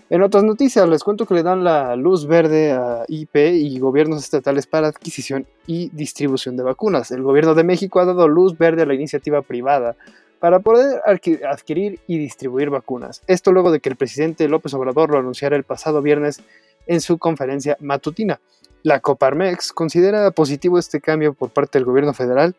En 0.08 0.22
otras 0.22 0.44
noticias, 0.44 0.88
les 0.88 1.02
cuento 1.02 1.26
que 1.26 1.34
le 1.34 1.42
dan 1.42 1.64
la 1.64 1.96
luz 1.96 2.28
verde 2.28 2.70
a 2.70 3.04
IP 3.08 3.36
y 3.36 3.78
gobiernos 3.80 4.22
estatales 4.22 4.68
para 4.68 4.86
adquisición 4.86 5.46
y 5.66 5.90
distribución 5.90 6.56
de 6.56 6.62
vacunas. 6.62 7.10
El 7.10 7.22
gobierno 7.22 7.54
de 7.54 7.64
México 7.64 7.98
ha 7.98 8.04
dado 8.04 8.28
luz 8.28 8.56
verde 8.56 8.82
a 8.82 8.86
la 8.86 8.94
iniciativa 8.94 9.42
privada 9.42 9.96
para 10.38 10.60
poder 10.60 11.00
adquirir 11.04 11.98
y 12.06 12.18
distribuir 12.18 12.70
vacunas. 12.70 13.22
Esto 13.26 13.50
luego 13.50 13.72
de 13.72 13.80
que 13.80 13.88
el 13.88 13.96
presidente 13.96 14.48
López 14.48 14.74
Obrador 14.74 15.10
lo 15.10 15.18
anunciara 15.18 15.56
el 15.56 15.64
pasado 15.64 16.02
viernes 16.02 16.40
en 16.86 17.00
su 17.00 17.18
conferencia 17.18 17.76
matutina. 17.80 18.40
La 18.82 19.00
Coparmex 19.00 19.72
considera 19.72 20.30
positivo 20.30 20.78
este 20.78 21.00
cambio 21.00 21.34
por 21.34 21.50
parte 21.50 21.78
del 21.78 21.84
gobierno 21.84 22.14
federal 22.14 22.54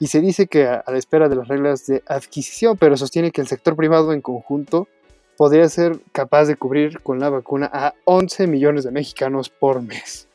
y 0.00 0.08
se 0.08 0.20
dice 0.20 0.46
que 0.46 0.66
a, 0.66 0.84
la 0.86 0.98
espera 0.98 1.28
de 1.28 1.36
las 1.36 1.48
reglas 1.48 1.86
de 1.86 2.02
adquisición, 2.06 2.76
pero 2.76 2.96
sostiene 2.96 3.30
que 3.30 3.40
el 3.40 3.48
sector 3.48 3.76
privado 3.76 4.12
en 4.12 4.20
conjunto 4.20 4.88
podría 5.36 5.68
ser 5.68 5.98
capaz 6.12 6.46
de 6.46 6.56
cubrir 6.56 7.00
con 7.00 7.20
la 7.20 7.30
vacuna 7.30 7.70
a 7.72 7.94
11 8.04 8.48
millones 8.48 8.84
de 8.84 8.90
mexicanos 8.90 9.50
por 9.50 9.82
mes. 9.82 10.26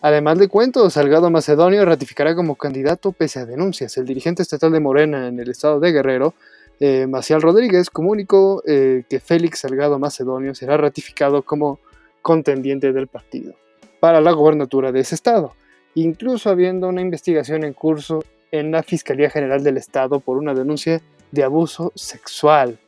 Además 0.00 0.38
de 0.38 0.48
cuento, 0.48 0.88
Salgado 0.90 1.30
Macedonio 1.30 1.84
ratificará 1.84 2.34
como 2.34 2.56
candidato 2.56 3.12
pese 3.12 3.40
a 3.40 3.46
denuncias. 3.46 3.96
El 3.98 4.06
dirigente 4.06 4.42
estatal 4.42 4.72
de 4.72 4.80
Morena 4.80 5.28
en 5.28 5.38
el 5.38 5.50
estado 5.50 5.78
de 5.78 5.92
Guerrero, 5.92 6.34
eh, 6.80 7.06
Maciel 7.06 7.40
Rodríguez, 7.40 7.88
comunicó 7.88 8.62
eh, 8.66 9.04
que 9.08 9.20
Félix 9.20 9.60
Salgado 9.60 9.98
Macedonio 9.98 10.54
será 10.54 10.76
ratificado 10.76 11.42
como 11.42 11.78
contendiente 12.22 12.92
del 12.92 13.08
partido 13.08 13.54
para 14.00 14.20
la 14.20 14.32
gobernatura 14.32 14.90
de 14.92 15.00
ese 15.00 15.14
estado, 15.14 15.54
incluso 15.94 16.50
habiendo 16.50 16.88
una 16.88 17.02
investigación 17.02 17.64
en 17.64 17.72
curso 17.72 18.24
en 18.50 18.70
la 18.70 18.82
Fiscalía 18.82 19.30
General 19.30 19.62
del 19.62 19.76
Estado 19.76 20.20
por 20.20 20.38
una 20.38 20.54
denuncia 20.54 21.00
de 21.30 21.42
abuso 21.42 21.92
sexual. 21.94 22.78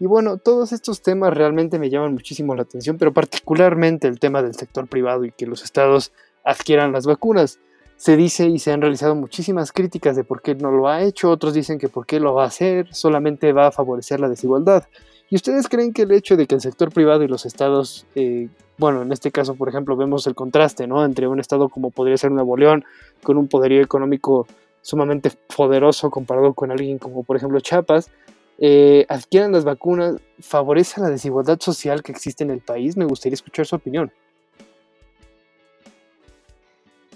Y 0.00 0.06
bueno, 0.06 0.36
todos 0.36 0.72
estos 0.72 1.02
temas 1.02 1.34
realmente 1.34 1.78
me 1.78 1.90
llaman 1.90 2.12
muchísimo 2.12 2.54
la 2.54 2.62
atención, 2.62 2.98
pero 2.98 3.12
particularmente 3.12 4.06
el 4.06 4.20
tema 4.20 4.42
del 4.42 4.54
sector 4.54 4.86
privado 4.86 5.24
y 5.24 5.32
que 5.32 5.46
los 5.46 5.64
estados 5.64 6.12
adquieran 6.44 6.92
las 6.92 7.06
vacunas. 7.06 7.58
Se 7.96 8.16
dice 8.16 8.46
y 8.46 8.60
se 8.60 8.70
han 8.70 8.80
realizado 8.80 9.16
muchísimas 9.16 9.72
críticas 9.72 10.14
de 10.14 10.22
por 10.22 10.40
qué 10.40 10.54
no 10.54 10.70
lo 10.70 10.86
ha 10.86 11.02
hecho, 11.02 11.30
otros 11.30 11.52
dicen 11.52 11.78
que 11.78 11.88
por 11.88 12.06
qué 12.06 12.20
lo 12.20 12.32
va 12.32 12.44
a 12.44 12.46
hacer, 12.46 12.94
solamente 12.94 13.52
va 13.52 13.66
a 13.66 13.72
favorecer 13.72 14.20
la 14.20 14.28
desigualdad. 14.28 14.84
¿Y 15.30 15.34
ustedes 15.34 15.68
creen 15.68 15.92
que 15.92 16.02
el 16.02 16.12
hecho 16.12 16.36
de 16.36 16.46
que 16.46 16.54
el 16.54 16.60
sector 16.60 16.92
privado 16.92 17.24
y 17.24 17.28
los 17.28 17.44
estados, 17.44 18.06
eh, 18.14 18.48
bueno, 18.78 19.02
en 19.02 19.12
este 19.12 19.30
caso, 19.30 19.54
por 19.54 19.68
ejemplo, 19.68 19.96
vemos 19.96 20.26
el 20.26 20.34
contraste, 20.34 20.86
¿no? 20.86 21.04
Entre 21.04 21.26
un 21.26 21.40
estado 21.40 21.68
como 21.68 21.90
podría 21.90 22.16
ser 22.16 22.30
Nuevo 22.30 22.56
León, 22.56 22.84
con 23.22 23.36
un 23.36 23.48
poderío 23.48 23.82
económico 23.82 24.46
sumamente 24.80 25.30
poderoso 25.54 26.10
comparado 26.10 26.54
con 26.54 26.70
alguien 26.70 26.98
como, 26.98 27.24
por 27.24 27.36
ejemplo, 27.36 27.60
Chiapas, 27.60 28.10
eh, 28.58 29.04
adquieran 29.08 29.52
las 29.52 29.64
vacunas, 29.64 30.16
favorece 30.40 31.00
la 31.00 31.10
desigualdad 31.10 31.60
social 31.60 32.02
que 32.02 32.12
existe 32.12 32.44
en 32.44 32.50
el 32.50 32.60
país? 32.60 32.96
Me 32.96 33.04
gustaría 33.04 33.34
escuchar 33.34 33.66
su 33.66 33.76
opinión. 33.76 34.12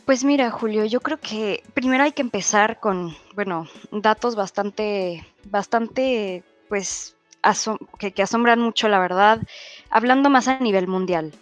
Pues 0.04 0.24
mira, 0.24 0.50
Julio, 0.50 0.84
yo 0.84 1.00
creo 1.00 1.18
que 1.18 1.62
primero 1.74 2.02
hay 2.02 2.12
que 2.12 2.22
empezar 2.22 2.80
con, 2.80 3.14
bueno, 3.36 3.68
datos 3.92 4.34
bastante, 4.34 5.24
bastante, 5.44 6.42
pues 6.68 7.16
que, 7.98 8.22
asombran 8.22 8.60
mucho, 8.60 8.88
la 8.88 8.98
verdad, 8.98 9.40
hablando 9.90 10.30
más 10.30 10.48
a 10.48 10.58
nivel 10.58 10.88
mundial. 10.88 11.32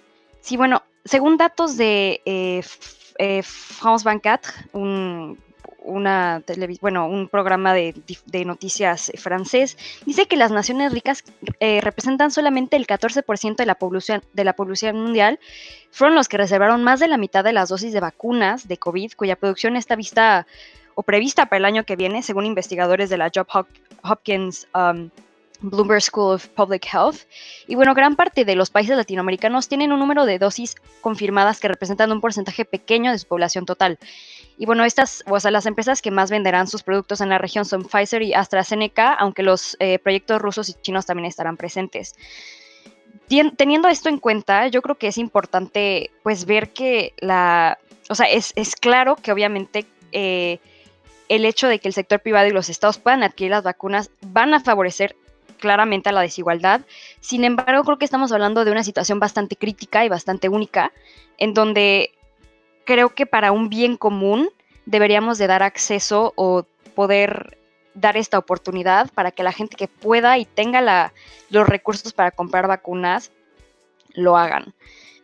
Sí, 0.40 0.56
bueno, 0.56 0.82
según 1.04 1.36
datos 1.36 1.76
de 1.76 2.20
eh, 2.24 2.62
eh, 3.18 3.42
France 3.42 4.04
24, 4.04 4.52
un, 4.72 5.38
una 5.82 6.42
bueno, 6.80 7.06
un 7.06 7.28
programa 7.28 7.74
de, 7.74 7.94
noticias 8.44 9.12
francés, 9.16 9.76
dice 10.06 10.26
que 10.26 10.36
las 10.36 10.50
naciones 10.50 10.92
ricas 10.92 11.24
eh, 11.60 11.80
representan 11.80 12.30
solamente 12.30 12.76
el 12.76 12.86
14% 12.86 13.56
de 13.56 13.66
la, 13.66 13.74
población, 13.74 14.22
de 14.32 14.44
la 14.44 14.54
población 14.54 14.96
mundial, 15.00 15.38
fueron 15.90 16.14
los 16.14 16.28
que 16.28 16.36
reservaron 16.36 16.82
más 16.84 17.00
de 17.00 17.08
la 17.08 17.18
mitad 17.18 17.44
de 17.44 17.52
las 17.52 17.68
dosis 17.68 17.92
de 17.92 18.00
vacunas 18.00 18.68
de 18.68 18.76
COVID, 18.76 19.12
cuya 19.14 19.36
producción 19.36 19.76
está 19.76 19.96
vista 19.96 20.46
o 20.94 21.02
prevista 21.02 21.46
para 21.46 21.58
el 21.58 21.64
año 21.64 21.84
que 21.84 21.96
viene, 21.96 22.22
según 22.22 22.46
investigadores 22.46 23.10
de 23.10 23.16
la 23.16 23.30
Job 23.34 23.46
Hopkins 24.02 24.66
um, 24.74 25.10
Bloomberg 25.62 26.02
School 26.02 26.34
of 26.34 26.48
Public 26.48 26.86
Health. 26.92 27.26
Y 27.66 27.74
bueno, 27.74 27.94
gran 27.94 28.16
parte 28.16 28.44
de 28.44 28.54
los 28.54 28.70
países 28.70 28.96
latinoamericanos 28.96 29.68
tienen 29.68 29.92
un 29.92 29.98
número 29.98 30.24
de 30.24 30.38
dosis 30.38 30.76
confirmadas 31.00 31.60
que 31.60 31.68
representan 31.68 32.12
un 32.12 32.20
porcentaje 32.20 32.64
pequeño 32.64 33.12
de 33.12 33.18
su 33.18 33.26
población 33.26 33.66
total. 33.66 33.98
Y 34.58 34.66
bueno, 34.66 34.84
estas, 34.84 35.24
o 35.26 35.40
sea, 35.40 35.50
las 35.50 35.66
empresas 35.66 36.02
que 36.02 36.10
más 36.10 36.30
venderán 36.30 36.66
sus 36.66 36.82
productos 36.82 37.20
en 37.20 37.30
la 37.30 37.38
región 37.38 37.64
son 37.64 37.84
Pfizer 37.84 38.22
y 38.22 38.34
AstraZeneca, 38.34 39.14
aunque 39.14 39.42
los 39.42 39.76
eh, 39.80 39.98
proyectos 39.98 40.40
rusos 40.40 40.68
y 40.68 40.74
chinos 40.74 41.06
también 41.06 41.26
estarán 41.26 41.56
presentes. 41.56 42.14
Teniendo 43.56 43.88
esto 43.88 44.08
en 44.08 44.18
cuenta, 44.18 44.66
yo 44.66 44.82
creo 44.82 44.98
que 44.98 45.06
es 45.06 45.16
importante 45.16 46.10
pues 46.22 46.46
ver 46.46 46.70
que 46.70 47.14
la, 47.20 47.78
o 48.08 48.14
sea, 48.16 48.26
es, 48.26 48.52
claro 48.80 49.14
que 49.14 49.30
obviamente 49.30 49.86
eh, 50.10 50.58
el 51.28 51.44
hecho 51.44 51.68
de 51.68 51.78
que 51.78 51.86
el 51.86 51.94
sector 51.94 52.18
privado 52.18 52.48
y 52.48 52.50
los 52.50 52.68
estados 52.68 52.98
puedan 52.98 53.22
adquirir 53.22 53.52
las 53.52 53.62
vacunas 53.62 54.10
van 54.20 54.52
a 54.52 54.60
favorecer 54.60 55.14
claramente 55.60 56.08
a 56.08 56.12
la 56.12 56.22
desigualdad. 56.22 56.80
Sin 57.20 57.44
embargo, 57.44 57.84
creo 57.84 57.98
que 57.98 58.04
estamos 58.04 58.32
hablando 58.32 58.64
de 58.64 58.72
una 58.72 58.82
situación 58.82 59.20
bastante 59.20 59.56
crítica 59.56 60.04
y 60.04 60.08
bastante 60.08 60.48
única, 60.48 60.92
en 61.38 61.54
donde 61.54 62.12
creo 62.84 63.10
que 63.10 63.26
para 63.26 63.52
un 63.52 63.68
bien 63.68 63.96
común 63.96 64.50
deberíamos 64.86 65.38
de 65.38 65.46
dar 65.46 65.62
acceso 65.62 66.32
o 66.36 66.64
poder 66.94 67.58
dar 67.94 68.16
esta 68.16 68.38
oportunidad 68.38 69.10
para 69.12 69.30
que 69.30 69.42
la 69.42 69.52
gente 69.52 69.76
que 69.76 69.88
pueda 69.88 70.38
y 70.38 70.44
tenga 70.44 71.12
los 71.50 71.68
recursos 71.68 72.12
para 72.12 72.30
comprar 72.30 72.66
vacunas 72.66 73.30
lo 74.14 74.36
hagan 74.36 74.74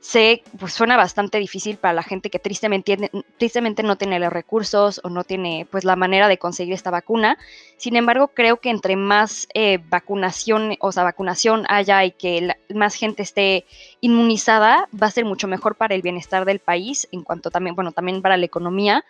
sé, 0.07 0.45
pues 0.59 0.73
suena 0.73 0.97
bastante 0.97 1.39
difícil 1.39 1.79
para 1.79 1.93
la 1.93 2.05
gente 2.05 2.31
que 2.31 2.39
tristemente, 2.39 3.11
tristemente 3.39 3.83
no 3.83 3.97
tiene 3.97 4.21
los 4.21 4.33
recursos 4.33 5.01
o 5.03 5.11
no 5.11 5.25
tiene 5.25 5.67
pues 5.69 5.85
la 5.85 5.97
manera 5.97 6.29
de 6.29 6.39
conseguir 6.39 6.75
esta 6.75 6.93
vacuna. 6.93 7.39
Sin 7.77 7.97
embargo, 7.97 8.29
creo 8.29 8.59
que 8.59 8.71
entre 8.71 8.95
más 8.95 9.49
eh, 9.53 9.79
vacunación, 9.89 10.77
o 10.81 10.93
sea, 10.93 11.03
vacunación 11.03 11.67
haya 11.69 12.05
y 12.05 12.13
que 12.13 12.55
más 12.73 12.95
gente 12.95 13.25
esté 13.25 13.67
inmunizada, 14.01 14.89
va 14.95 15.09
a 15.09 15.11
ser 15.11 15.25
mucho 15.25 15.49
mejor 15.49 15.75
para 15.75 15.97
el 15.97 16.03
bienestar 16.03 16.45
del 16.45 16.61
país, 16.61 17.09
en 17.11 17.23
cuanto 17.23 17.51
también, 17.51 17.75
bueno, 17.75 17.91
también 17.91 18.23
para 18.23 18.37
la 18.37 18.47
economía, 18.47 19.05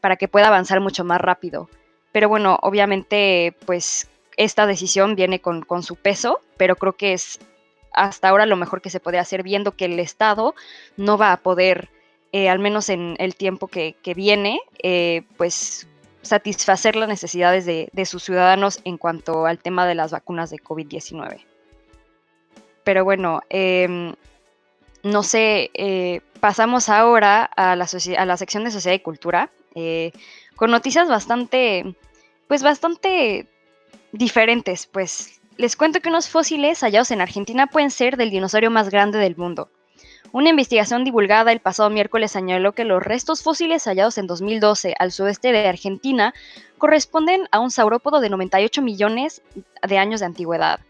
para 0.00 0.16
que 0.16 0.28
pueda 0.28 0.46
avanzar 0.46 0.80
mucho 0.80 1.04
más 1.04 1.20
rápido. 1.20 1.68
Pero 2.10 2.30
bueno, 2.30 2.58
obviamente, 2.62 3.54
pues 3.66 4.08
esta 4.38 4.66
decisión 4.66 5.14
viene 5.14 5.40
con, 5.40 5.60
con 5.60 5.82
su 5.82 5.96
peso, 5.96 6.40
pero 6.56 6.76
creo 6.76 6.94
que 6.94 7.12
es 7.12 7.38
hasta 7.92 8.28
ahora 8.28 8.46
lo 8.46 8.56
mejor 8.56 8.80
que 8.80 8.90
se 8.90 9.00
puede 9.00 9.18
hacer, 9.18 9.42
viendo 9.42 9.72
que 9.72 9.86
el 9.86 9.98
Estado 9.98 10.54
no 10.96 11.18
va 11.18 11.32
a 11.32 11.38
poder, 11.38 11.90
eh, 12.32 12.48
al 12.48 12.58
menos 12.58 12.88
en 12.88 13.16
el 13.18 13.34
tiempo 13.34 13.68
que, 13.68 13.96
viene, 14.14 14.60
eh, 14.82 15.22
pues 15.36 15.86
satisfacer 16.22 16.96
las 16.96 17.08
necesidades 17.08 17.64
de, 17.66 18.06
sus 18.06 18.24
ciudadanos 18.24 18.80
en 18.84 18.98
cuanto 18.98 19.46
al 19.46 19.58
tema 19.58 19.86
de 19.86 19.94
las 19.94 20.12
vacunas 20.12 20.50
de 20.50 20.58
COVID-19. 20.58 21.44
Pero 22.84 23.04
bueno, 23.04 23.40
em, 23.48 24.14
no 25.02 25.22
sé, 25.22 25.70
eh, 25.74 26.20
pasamos 26.40 26.88
ahora 26.88 27.44
a 27.44 27.76
la, 27.76 27.86
a 28.16 28.24
la, 28.26 28.36
sección 28.36 28.64
de 28.64 28.70
Sociedad 28.70 28.96
y 28.96 29.00
Cultura, 29.00 29.50
con 30.56 30.70
noticias 30.72 31.08
bastante, 31.08 31.94
pues 32.48 32.62
bastante 32.62 33.46
diferentes, 34.12 34.86
pues 34.86 35.37
les 35.58 35.74
cuento 35.74 36.00
que 36.00 36.08
unos 36.08 36.28
fósiles 36.28 36.80
hallados 36.80 37.10
en 37.10 37.20
Argentina 37.20 37.66
pueden 37.66 37.90
ser 37.90 38.16
del 38.16 38.30
dinosaurio 38.30 38.70
más 38.70 38.90
grande 38.90 39.18
del 39.18 39.36
mundo. 39.36 39.68
Una 40.30 40.50
investigación 40.50 41.02
divulgada 41.02 41.50
el 41.50 41.60
pasado 41.60 41.90
miércoles 41.90 42.30
señaló 42.30 42.72
que 42.72 42.84
los 42.84 43.02
restos 43.02 43.42
fósiles 43.42 43.84
hallados 43.84 44.18
en 44.18 44.28
2012 44.28 44.94
al 44.98 45.10
sudeste 45.10 45.50
de 45.50 45.66
Argentina 45.66 46.32
corresponden 46.78 47.48
a 47.50 47.58
un 47.58 47.72
saurópodo 47.72 48.20
de 48.20 48.30
98 48.30 48.82
millones 48.82 49.42
de 49.82 49.98
años 49.98 50.20
de 50.20 50.26
antigüedad. 50.26 50.80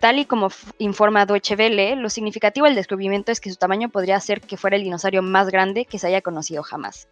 Tal 0.00 0.18
y 0.18 0.24
como 0.24 0.48
informa 0.78 1.24
Deutsche 1.24 1.54
Welle, 1.54 1.94
lo 1.94 2.10
significativo 2.10 2.66
del 2.66 2.74
descubrimiento 2.74 3.30
es 3.30 3.40
que 3.40 3.50
su 3.50 3.56
tamaño 3.56 3.88
podría 3.88 4.18
ser 4.18 4.40
que 4.40 4.56
fuera 4.56 4.76
el 4.76 4.82
dinosaurio 4.82 5.22
más 5.22 5.48
grande 5.48 5.84
que 5.84 5.98
se 5.98 6.08
haya 6.08 6.22
conocido 6.22 6.64
jamás. 6.64 7.08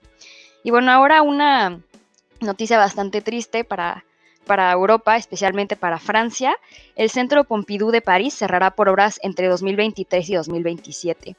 Y 0.65 0.73
bueno, 0.73 0.91
ahora 0.91 1.23
una 1.23 1.81
noticia 2.41 2.79
bastante 2.79 3.21
triste 3.21 3.63
para 3.63 4.05
para 4.47 4.73
Europa, 4.73 5.17
especialmente 5.17 5.77
para 5.77 5.99
Francia, 5.99 6.57
el 6.95 7.11
Centro 7.11 7.45
Pompidou 7.45 7.91
de 7.91 8.01
París 8.01 8.35
cerrará 8.35 8.71
por 8.71 8.89
obras 8.89 9.21
entre 9.23 9.49
2023 9.49 10.31
y 10.31 10.35
2027. 10.35 11.37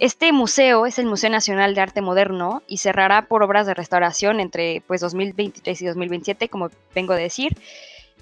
Este 0.00 0.32
museo 0.32 0.86
es 0.86 0.98
el 0.98 1.04
Museo 1.04 1.28
Nacional 1.28 1.74
de 1.74 1.82
Arte 1.82 2.00
Moderno 2.00 2.62
y 2.66 2.78
cerrará 2.78 3.26
por 3.26 3.42
obras 3.42 3.66
de 3.66 3.74
restauración 3.74 4.40
entre 4.40 4.82
pues, 4.86 5.02
2023 5.02 5.82
y 5.82 5.86
2027, 5.86 6.48
como 6.48 6.70
vengo 6.94 7.14
de 7.14 7.22
decir. 7.22 7.54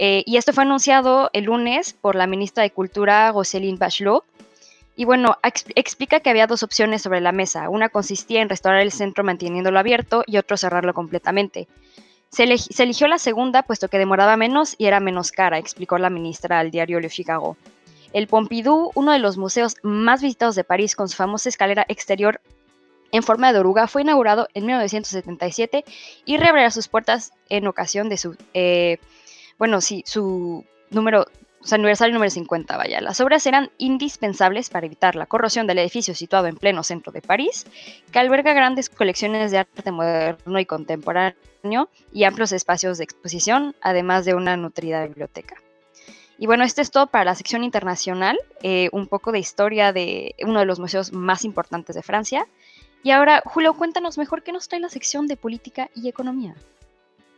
Eh, 0.00 0.25
y 0.26 0.38
esto 0.38 0.52
fue 0.52 0.64
anunciado 0.64 1.30
el 1.32 1.44
lunes 1.44 1.92
por 1.92 2.16
la 2.16 2.26
ministra 2.26 2.64
de 2.64 2.72
Cultura, 2.72 3.30
Roselyne 3.30 3.78
Bachelot. 3.78 4.25
Y 4.96 5.04
bueno, 5.04 5.37
explica 5.76 6.18
que 6.18 6.30
había 6.30 6.48
dos 6.48 6.64
opciones 6.64 7.02
sobre 7.02 7.20
la 7.20 7.30
mesa. 7.30 7.68
Una 7.68 7.88
consistía 7.88 8.42
en 8.42 8.48
restaurar 8.48 8.80
el 8.80 8.90
centro 8.90 9.22
manteniéndolo 9.22 9.78
abierto 9.78 10.25
y 10.26 10.38
otro 10.38 10.56
cerrarlo 10.56 10.92
completamente. 10.92 11.68
Se, 12.30 12.44
eligió 12.44 13.08
la 13.08 13.18
segunda 13.18 13.62
puesto 13.62 13.88
que 13.88 13.99
demoraba 13.99 14.37
menos 14.37 14.75
y 14.78 14.87
era 14.87 15.00
menos 15.00 15.32
cara, 15.32 15.58
explicó 15.58 15.99
la 15.99 16.11
ministra 16.11 16.58
al 16.58 16.70
diario 16.70 17.00
Le 17.00 17.08
Figaro. 17.08 17.56
El 18.12 18.26
Pompidou, 18.26 18.90
uno 18.94 19.12
de 19.12 19.18
los 19.18 19.37
museos 19.37 19.76
más 19.82 20.23
visitados 20.23 20.54
de 20.54 20.64
París 20.64 20.97
con 20.97 21.08
su 21.08 21.16
famosa 21.16 21.49
escalera 21.49 21.85
exterior 21.88 22.40
en 23.12 23.23
forma 23.23 23.52
de 23.52 23.58
oruga, 23.58 23.87
fue 23.87 24.02
inaugurado 24.02 24.49
en 24.54 24.66
1977 24.66 25.85
y 26.25 26.37
reabrirá 26.37 26.70
sus 26.70 26.88
puertas 26.88 27.32
en 27.49 27.66
ocasión 27.66 28.08
de 28.08 28.18
su, 28.18 28.37
eh, 28.54 28.99
bueno, 29.58 29.80
sí, 29.80 30.02
su 30.06 30.64
número 30.90 31.26
o 31.60 31.74
aniversario 31.74 32.14
número 32.14 32.30
50, 32.30 32.76
vaya. 32.76 33.00
Las 33.00 33.20
obras 33.20 33.46
eran 33.46 33.70
indispensables 33.78 34.70
para 34.70 34.86
evitar 34.86 35.16
la 35.16 35.26
corrosión 35.26 35.66
del 35.66 35.78
edificio 35.78 36.14
situado 36.14 36.46
en 36.46 36.56
pleno 36.56 36.82
centro 36.82 37.12
de 37.12 37.22
París, 37.22 37.66
que 38.12 38.18
alberga 38.18 38.52
grandes 38.52 38.88
colecciones 38.88 39.50
de 39.50 39.58
arte 39.58 39.90
moderno 39.90 40.58
y 40.58 40.66
contemporáneo 40.66 41.88
y 42.12 42.24
amplios 42.24 42.52
espacios 42.52 42.98
de 42.98 43.04
exposición, 43.04 43.74
además 43.80 44.24
de 44.24 44.34
una 44.34 44.56
nutrida 44.56 45.04
biblioteca. 45.06 45.56
Y 46.38 46.46
bueno, 46.46 46.64
esto 46.64 46.80
es 46.80 46.92
todo 46.92 47.08
para 47.08 47.24
la 47.24 47.34
sección 47.34 47.64
internacional, 47.64 48.38
eh, 48.62 48.88
un 48.92 49.08
poco 49.08 49.32
de 49.32 49.40
historia 49.40 49.92
de 49.92 50.36
uno 50.44 50.60
de 50.60 50.66
los 50.66 50.78
museos 50.78 51.12
más 51.12 51.44
importantes 51.44 51.96
de 51.96 52.02
Francia. 52.02 52.46
Y 53.02 53.10
ahora, 53.10 53.42
Julio, 53.44 53.74
cuéntanos 53.74 54.18
mejor 54.18 54.44
qué 54.44 54.52
nos 54.52 54.68
trae 54.68 54.80
la 54.80 54.88
sección 54.88 55.26
de 55.26 55.36
política 55.36 55.90
y 55.96 56.08
economía. 56.08 56.54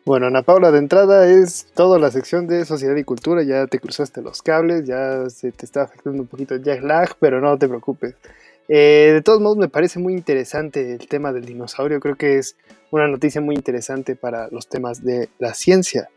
Bueno, 0.06 0.26
Ana 0.26 0.42
Paula, 0.42 0.70
de 0.70 0.78
entrada 0.78 1.28
es 1.28 1.66
toda 1.74 1.98
la 1.98 2.10
sección 2.10 2.46
de 2.46 2.64
sociedad 2.64 2.96
y 2.96 3.04
cultura. 3.04 3.42
Ya 3.42 3.66
te 3.66 3.78
cruzaste 3.78 4.22
los 4.22 4.40
cables, 4.40 4.86
ya 4.86 5.28
se 5.28 5.52
te 5.52 5.66
está 5.66 5.82
afectando 5.82 6.22
un 6.22 6.26
poquito 6.26 6.54
el 6.54 6.62
jet 6.62 6.82
lag, 6.82 7.16
pero 7.20 7.40
no 7.40 7.58
te 7.58 7.68
preocupes. 7.68 8.14
Eh, 8.72 9.10
de 9.14 9.20
todos 9.22 9.40
modos, 9.40 9.58
me 9.58 9.68
parece 9.68 9.98
muy 9.98 10.12
interesante 10.12 10.92
el 10.92 11.08
tema 11.08 11.32
del 11.32 11.44
dinosaurio. 11.44 11.98
Creo 11.98 12.14
que 12.14 12.38
es 12.38 12.54
una 12.92 13.08
noticia 13.08 13.40
muy 13.40 13.56
interesante 13.56 14.14
para 14.14 14.46
los 14.52 14.68
temas 14.68 15.02
de 15.02 15.28
la 15.40 15.54
ciencia. 15.54 16.08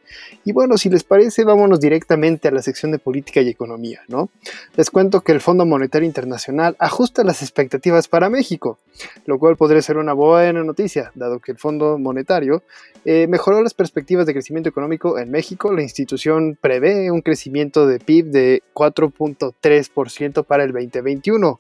Y 0.46 0.52
bueno, 0.52 0.78
si 0.78 0.92
les 0.92 1.04
parece, 1.04 1.46
vámonos 1.46 1.80
directamente 1.80 2.48
a 2.48 2.52
la 2.52 2.62
sección 2.62 2.92
de 2.92 3.00
política 3.00 3.42
y 3.42 3.50
economía, 3.50 4.02
¿no? 4.08 4.30
Les 4.76 4.92
cuento 4.92 5.22
que 5.22 5.32
el 5.32 5.42
Fondo 5.42 5.66
Monetario 5.66 6.06
Internacional 6.06 6.76
ajusta 6.78 7.24
las 7.24 7.42
expectativas 7.42 8.08
para 8.08 8.30
México, 8.30 8.78
lo 9.26 9.40
cual 9.40 9.58
podría 9.58 9.82
ser 9.82 9.98
una 9.98 10.14
buena 10.14 10.64
noticia, 10.64 11.12
dado 11.16 11.40
que 11.40 11.54
el 11.54 11.58
Fondo 11.58 11.98
Monetario 11.98 12.62
eh, 13.04 13.26
mejoró 13.28 13.64
las 13.64 13.74
perspectivas 13.74 14.28
de 14.28 14.34
crecimiento 14.34 14.70
económico 14.70 15.18
en 15.18 15.32
México. 15.32 15.74
La 15.74 15.82
institución 15.82 16.56
prevé 16.62 17.10
un 17.10 17.22
crecimiento 17.22 17.88
de 17.88 17.98
PIB 17.98 18.26
de 18.28 18.64
4.3% 18.76 20.46
para 20.46 20.64
el 20.64 20.72
2021. 20.72 21.60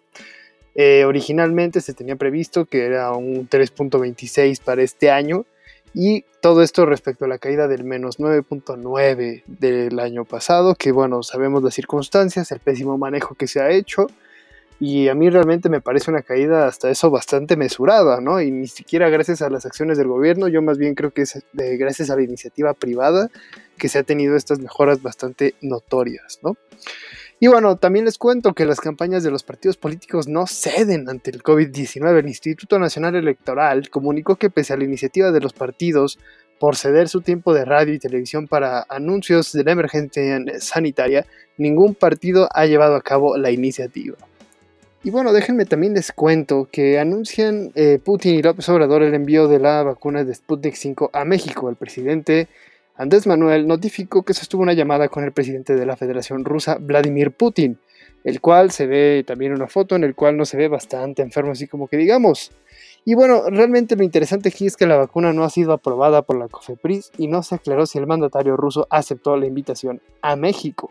Eh, 0.75 1.05
originalmente 1.05 1.81
se 1.81 1.93
tenía 1.93 2.15
previsto 2.15 2.65
que 2.65 2.85
era 2.85 3.11
un 3.11 3.47
3.26 3.47 4.59
para 4.61 4.81
este 4.81 5.11
año 5.11 5.45
y 5.93 6.25
todo 6.41 6.63
esto 6.63 6.85
respecto 6.87 7.25
a 7.25 7.27
la 7.27 7.37
caída 7.37 7.67
del 7.67 7.83
menos 7.83 8.19
9.9 8.19 9.43
del 9.45 9.99
año 9.99 10.25
pasado, 10.25 10.73
que 10.73 10.91
bueno, 10.91 11.21
sabemos 11.21 11.61
las 11.61 11.75
circunstancias, 11.75 12.51
el 12.51 12.59
pésimo 12.59 12.97
manejo 12.97 13.35
que 13.35 13.47
se 13.47 13.61
ha 13.61 13.69
hecho 13.69 14.07
y 14.79 15.07
a 15.07 15.15
mí 15.15 15.29
realmente 15.29 15.69
me 15.69 15.79
parece 15.79 16.09
una 16.09 16.23
caída 16.23 16.67
hasta 16.67 16.89
eso 16.89 17.11
bastante 17.11 17.55
mesurada, 17.55 18.19
¿no? 18.19 18.41
Y 18.41 18.51
ni 18.51 18.67
siquiera 18.67 19.07
gracias 19.09 19.41
a 19.43 19.49
las 19.49 19.65
acciones 19.65 19.97
del 19.97 20.07
gobierno, 20.07 20.47
yo 20.47 20.61
más 20.61 20.79
bien 20.79 20.95
creo 20.95 21.11
que 21.11 21.21
es 21.21 21.45
gracias 21.53 22.09
a 22.09 22.15
la 22.15 22.23
iniciativa 22.23 22.73
privada 22.73 23.29
que 23.77 23.87
se 23.87 23.99
ha 23.99 24.03
tenido 24.03 24.35
estas 24.35 24.59
mejoras 24.59 25.01
bastante 25.01 25.53
notorias, 25.61 26.39
¿no? 26.41 26.57
Y 27.43 27.47
bueno, 27.47 27.75
también 27.75 28.05
les 28.05 28.17
cuento 28.17 28.53
que 28.53 28.63
las 28.63 28.79
campañas 28.79 29.21
de 29.21 29.29
los 29.29 29.43
partidos 29.43 29.75
políticos 29.75 30.29
no 30.29 30.47
ceden 30.47 31.09
ante 31.09 31.29
el 31.29 31.43
COVID-19. 31.43 32.19
El 32.19 32.29
Instituto 32.29 32.79
Nacional 32.79 33.15
Electoral 33.15 33.89
comunicó 33.89 34.37
que 34.37 34.49
pese 34.49 34.71
a 34.71 34.77
la 34.77 34.85
iniciativa 34.85 35.29
de 35.29 35.41
los 35.41 35.51
partidos 35.51 36.19
por 36.57 36.77
ceder 36.77 37.09
su 37.09 37.19
tiempo 37.19 37.53
de 37.53 37.65
radio 37.65 37.93
y 37.93 37.99
televisión 37.99 38.47
para 38.47 38.85
anuncios 38.87 39.51
de 39.51 39.65
la 39.65 39.73
emergencia 39.73 40.41
sanitaria, 40.61 41.25
ningún 41.57 41.95
partido 41.95 42.47
ha 42.53 42.65
llevado 42.65 42.95
a 42.95 43.01
cabo 43.01 43.35
la 43.35 43.51
iniciativa. 43.51 44.15
Y 45.03 45.09
bueno, 45.09 45.33
déjenme 45.33 45.65
también 45.65 45.95
les 45.95 46.13
cuento 46.13 46.69
que 46.71 46.97
anuncian 46.97 47.73
eh, 47.75 47.99
Putin 48.01 48.35
y 48.35 48.41
López 48.41 48.69
Obrador 48.69 49.03
el 49.03 49.15
envío 49.15 49.49
de 49.49 49.59
la 49.59 49.83
vacuna 49.83 50.23
de 50.23 50.33
Sputnik 50.33 50.75
5 50.75 51.09
a 51.11 51.25
México. 51.25 51.69
El 51.69 51.75
presidente 51.75 52.47
Andrés 53.03 53.27
Manuel 53.27 53.67
notificó 53.67 54.23
que 54.23 54.33
sostuvo 54.33 54.61
una 54.61 54.71
llamada 54.71 55.09
con 55.09 55.25
el 55.25 55.33
presidente 55.33 55.75
de 55.75 55.85
la 55.85 55.97
Federación 55.97 56.45
Rusa, 56.45 56.77
Vladimir 56.79 57.31
Putin, 57.31 57.77
el 58.23 58.39
cual 58.39 58.71
se 58.71 58.87
ve 58.87 59.25
también 59.27 59.51
una 59.51 59.67
foto 59.67 59.97
en 59.97 60.05
el 60.05 60.15
cual 60.15 60.37
no 60.37 60.45
se 60.45 60.55
ve 60.55 60.69
bastante 60.69 61.21
enfermo, 61.21 61.51
así 61.51 61.67
como 61.67 61.89
que 61.89 61.97
digamos. 61.97 62.51
Y 63.03 63.15
bueno, 63.15 63.43
realmente 63.49 63.97
lo 63.97 64.03
interesante 64.05 64.47
aquí 64.47 64.67
es 64.67 64.77
que 64.77 64.87
la 64.87 64.95
vacuna 64.95 65.33
no 65.33 65.43
ha 65.43 65.49
sido 65.49 65.73
aprobada 65.73 66.21
por 66.21 66.39
la 66.39 66.47
COFEPRIS 66.47 67.11
y 67.17 67.27
no 67.27 67.43
se 67.43 67.55
aclaró 67.55 67.85
si 67.85 67.97
el 67.97 68.07
mandatario 68.07 68.55
ruso 68.55 68.87
aceptó 68.89 69.35
la 69.35 69.47
invitación 69.47 70.01
a 70.21 70.37
México. 70.37 70.89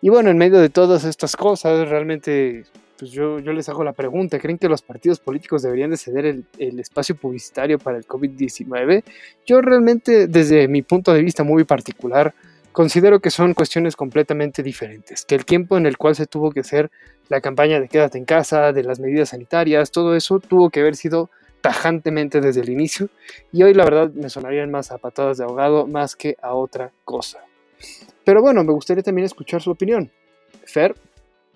Y 0.00 0.08
bueno, 0.08 0.30
en 0.30 0.38
medio 0.38 0.58
de 0.58 0.70
todas 0.70 1.04
estas 1.04 1.36
cosas, 1.36 1.88
realmente 1.88 2.64
pues 2.98 3.10
yo, 3.10 3.38
yo, 3.38 3.52
les 3.52 3.68
hago 3.68 3.84
la 3.84 3.92
pregunta, 3.92 4.38
¿creen 4.38 4.58
que 4.58 4.68
los 4.68 4.82
partidos 4.82 5.20
políticos 5.20 5.62
deberían 5.62 5.90
de 5.90 5.96
ceder 5.96 6.26
el, 6.26 6.44
el 6.58 6.80
espacio 6.80 7.14
publicitario 7.14 7.78
para 7.78 7.98
el 7.98 8.06
COVID-19? 8.06 9.04
Yo 9.46 9.60
realmente, 9.60 10.26
desde 10.26 10.68
mi 10.68 10.82
punto 10.82 11.12
de 11.12 11.22
vista 11.22 11.44
muy 11.44 11.64
particular, 11.64 12.34
considero 12.72 13.20
que 13.20 13.30
son 13.30 13.54
cuestiones 13.54 13.96
completamente 13.96 14.62
diferentes, 14.62 15.24
que 15.24 15.34
el 15.34 15.44
tiempo 15.44 15.78
en 15.78 15.86
el 15.86 15.96
cual 15.96 16.14
se 16.14 16.26
tuvo 16.26 16.50
que 16.50 16.60
hacer 16.60 16.90
la 17.28 17.40
campaña 17.40 17.80
de 17.80 17.88
quédate 17.88 18.18
en 18.18 18.24
casa, 18.24 18.72
de 18.72 18.82
las 18.82 19.00
medidas 19.00 19.30
sanitarias, 19.30 19.90
todo 19.90 20.14
eso 20.14 20.40
tuvo 20.40 20.68
que 20.70 20.80
haber 20.80 20.94
sido 20.94 21.30
tajantemente 21.62 22.40
desde 22.40 22.60
el 22.60 22.68
inicio 22.68 23.08
y 23.50 23.62
hoy 23.62 23.74
la 23.74 23.84
verdad 23.84 24.10
me 24.12 24.30
sonarían 24.30 24.70
más 24.70 24.92
a 24.92 24.98
patadas 24.98 25.38
de 25.38 25.44
ahogado 25.44 25.86
más 25.86 26.16
que 26.16 26.36
a 26.42 26.54
otra 26.54 26.92
cosa. 27.04 27.40
Pero 28.24 28.42
bueno, 28.42 28.62
me 28.62 28.72
gustaría 28.72 29.02
también 29.02 29.24
escuchar 29.24 29.62
su 29.62 29.70
opinión. 29.70 30.10
Fer, 30.64 30.94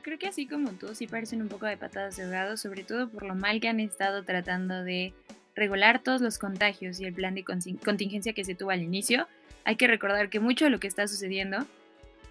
creo 0.02 0.18
que 0.18 0.28
así 0.28 0.46
como 0.46 0.70
tú 0.72 0.94
sí 0.94 1.06
parecen 1.06 1.42
un 1.42 1.48
poco 1.48 1.66
de 1.66 1.76
patadas 1.76 2.16
de 2.16 2.24
ahogado, 2.24 2.56
sobre 2.56 2.84
todo 2.84 3.08
por 3.08 3.24
lo 3.24 3.34
mal 3.34 3.60
que 3.60 3.68
han 3.68 3.80
estado 3.80 4.24
tratando 4.24 4.82
de 4.84 5.12
regular 5.54 6.02
todos 6.02 6.20
los 6.20 6.38
contagios 6.38 7.00
y 7.00 7.04
el 7.04 7.12
plan 7.12 7.34
de 7.34 7.44
contingencia 7.44 8.32
que 8.32 8.44
se 8.44 8.54
tuvo 8.54 8.70
al 8.70 8.82
inicio. 8.82 9.26
Hay 9.64 9.76
que 9.76 9.86
recordar 9.86 10.30
que 10.30 10.40
mucho 10.40 10.64
de 10.64 10.70
lo 10.70 10.80
que 10.80 10.86
está 10.86 11.06
sucediendo 11.06 11.66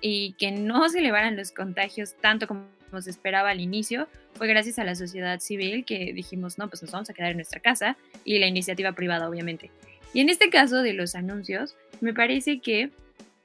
y 0.01 0.33
que 0.33 0.51
no 0.51 0.87
se 0.89 0.99
elevaran 0.99 1.35
los 1.35 1.51
contagios 1.51 2.15
tanto 2.15 2.47
como 2.47 2.65
se 3.01 3.09
esperaba 3.09 3.49
al 3.51 3.59
inicio 3.59 4.07
fue 4.33 4.47
gracias 4.47 4.79
a 4.79 4.83
la 4.83 4.95
sociedad 4.95 5.39
civil 5.39 5.85
que 5.85 6.13
dijimos, 6.13 6.57
no, 6.57 6.69
pues 6.69 6.81
nos 6.81 6.91
vamos 6.91 7.09
a 7.09 7.13
quedar 7.13 7.31
en 7.31 7.37
nuestra 7.37 7.59
casa 7.59 7.97
y 8.23 8.39
la 8.39 8.47
iniciativa 8.47 8.93
privada, 8.93 9.29
obviamente. 9.29 9.69
Y 10.13 10.21
en 10.21 10.29
este 10.29 10.49
caso 10.49 10.81
de 10.81 10.93
los 10.93 11.13
anuncios, 11.13 11.75
me 12.01 12.13
parece 12.13 12.59
que 12.59 12.89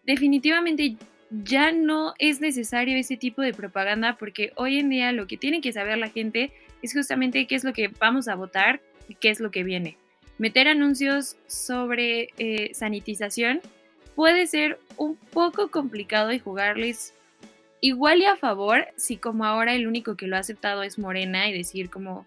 definitivamente 0.04 0.96
ya 1.30 1.72
no 1.72 2.14
es 2.18 2.40
necesario 2.40 2.96
ese 2.96 3.16
tipo 3.16 3.42
de 3.42 3.54
propaganda 3.54 4.16
porque 4.18 4.52
hoy 4.56 4.78
en 4.78 4.88
día 4.88 5.12
lo 5.12 5.26
que 5.26 5.36
tiene 5.36 5.60
que 5.60 5.72
saber 5.72 5.98
la 5.98 6.10
gente 6.10 6.52
es 6.82 6.92
justamente 6.92 7.46
qué 7.46 7.54
es 7.54 7.64
lo 7.64 7.72
que 7.72 7.88
vamos 7.98 8.28
a 8.28 8.34
votar 8.34 8.80
y 9.08 9.14
qué 9.14 9.30
es 9.30 9.40
lo 9.40 9.50
que 9.50 9.64
viene. 9.64 9.96
Meter 10.38 10.68
anuncios 10.68 11.36
sobre 11.46 12.28
eh, 12.38 12.74
sanitización 12.74 13.60
puede 14.14 14.46
ser 14.46 14.78
un 14.96 15.16
poco 15.16 15.70
complicado 15.70 16.32
y 16.32 16.38
jugarles 16.38 17.14
igual 17.80 18.20
y 18.20 18.24
a 18.24 18.36
favor 18.36 18.86
si 18.96 19.16
como 19.16 19.44
ahora 19.44 19.74
el 19.74 19.86
único 19.86 20.16
que 20.16 20.26
lo 20.26 20.36
ha 20.36 20.40
aceptado 20.40 20.82
es 20.82 20.98
Morena 20.98 21.48
y 21.48 21.56
decir 21.56 21.90
como, 21.90 22.26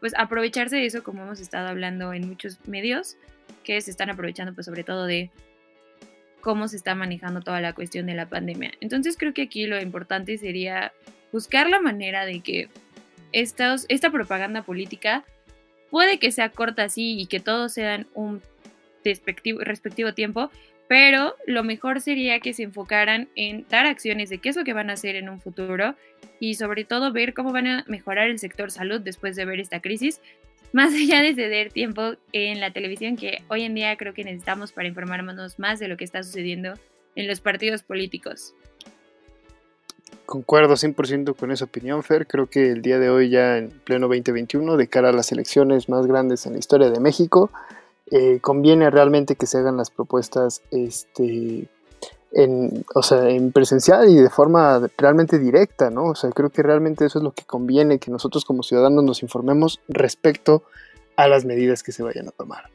pues 0.00 0.12
aprovecharse 0.16 0.76
de 0.76 0.86
eso 0.86 1.02
como 1.02 1.22
hemos 1.22 1.40
estado 1.40 1.68
hablando 1.68 2.12
en 2.12 2.28
muchos 2.28 2.58
medios 2.66 3.16
que 3.64 3.80
se 3.80 3.90
están 3.90 4.10
aprovechando 4.10 4.54
pues 4.54 4.66
sobre 4.66 4.84
todo 4.84 5.06
de 5.06 5.30
cómo 6.46 6.68
se 6.68 6.76
está 6.76 6.94
manejando 6.94 7.40
toda 7.40 7.60
la 7.60 7.72
cuestión 7.72 8.06
de 8.06 8.14
la 8.14 8.28
pandemia. 8.28 8.70
Entonces 8.80 9.16
creo 9.18 9.34
que 9.34 9.42
aquí 9.42 9.66
lo 9.66 9.80
importante 9.80 10.38
sería 10.38 10.92
buscar 11.32 11.68
la 11.68 11.80
manera 11.80 12.24
de 12.24 12.38
que 12.38 12.68
esta 13.32 14.10
propaganda 14.12 14.62
política 14.62 15.24
puede 15.90 16.20
que 16.20 16.30
sea 16.30 16.50
corta 16.50 16.84
así 16.84 17.20
y 17.20 17.26
que 17.26 17.40
todos 17.40 17.72
sean 17.72 18.06
un 18.14 18.42
respectivo, 19.04 19.58
respectivo 19.58 20.14
tiempo, 20.14 20.52
pero 20.86 21.34
lo 21.48 21.64
mejor 21.64 22.00
sería 22.00 22.38
que 22.38 22.52
se 22.52 22.62
enfocaran 22.62 23.28
en 23.34 23.66
dar 23.68 23.84
acciones 23.84 24.30
de 24.30 24.38
qué 24.38 24.50
es 24.50 24.56
lo 24.56 24.62
que 24.62 24.72
van 24.72 24.88
a 24.88 24.92
hacer 24.92 25.16
en 25.16 25.28
un 25.28 25.40
futuro 25.40 25.96
y 26.38 26.54
sobre 26.54 26.84
todo 26.84 27.10
ver 27.10 27.34
cómo 27.34 27.50
van 27.50 27.66
a 27.66 27.84
mejorar 27.88 28.30
el 28.30 28.38
sector 28.38 28.70
salud 28.70 29.00
después 29.00 29.34
de 29.34 29.46
ver 29.46 29.58
esta 29.58 29.80
crisis 29.80 30.20
más 30.72 30.92
allá 30.92 31.22
de 31.22 31.34
ceder 31.34 31.72
tiempo 31.72 32.14
en 32.32 32.60
la 32.60 32.72
televisión 32.72 33.16
que 33.16 33.42
hoy 33.48 33.62
en 33.62 33.74
día 33.74 33.96
creo 33.96 34.14
que 34.14 34.24
necesitamos 34.24 34.72
para 34.72 34.88
informarnos 34.88 35.58
más 35.58 35.78
de 35.78 35.88
lo 35.88 35.96
que 35.96 36.04
está 36.04 36.22
sucediendo 36.22 36.74
en 37.14 37.26
los 37.26 37.40
partidos 37.40 37.82
políticos. 37.82 38.54
Concuerdo 40.26 40.74
100% 40.74 41.36
con 41.36 41.52
esa 41.52 41.66
opinión, 41.66 42.02
Fer. 42.02 42.26
Creo 42.26 42.48
que 42.48 42.72
el 42.72 42.82
día 42.82 42.98
de 42.98 43.10
hoy, 43.10 43.30
ya 43.30 43.58
en 43.58 43.70
pleno 43.70 44.08
2021, 44.08 44.76
de 44.76 44.88
cara 44.88 45.10
a 45.10 45.12
las 45.12 45.30
elecciones 45.30 45.88
más 45.88 46.06
grandes 46.06 46.46
en 46.46 46.54
la 46.54 46.58
historia 46.58 46.90
de 46.90 46.98
México, 46.98 47.50
eh, 48.10 48.40
conviene 48.40 48.90
realmente 48.90 49.36
que 49.36 49.46
se 49.46 49.58
hagan 49.58 49.76
las 49.76 49.90
propuestas 49.90 50.62
este, 50.72 51.68
en, 52.32 52.84
o 52.94 53.02
sea, 53.02 53.28
en 53.28 53.52
presencial 53.52 54.08
y 54.08 54.16
de 54.16 54.30
forma 54.30 54.88
realmente 54.98 55.38
directa, 55.38 55.90
¿no? 55.90 56.06
O 56.06 56.14
sea, 56.14 56.30
creo 56.30 56.50
que 56.50 56.62
realmente 56.62 57.06
eso 57.06 57.18
es 57.18 57.24
lo 57.24 57.32
que 57.32 57.44
conviene, 57.44 57.98
que 57.98 58.10
nosotros 58.10 58.44
como 58.44 58.62
ciudadanos 58.62 59.04
nos 59.04 59.22
informemos 59.22 59.80
respecto 59.88 60.64
a 61.16 61.28
las 61.28 61.44
medidas 61.44 61.82
que 61.82 61.92
se 61.92 62.02
vayan 62.02 62.28
a 62.28 62.32
tomar. 62.32 62.70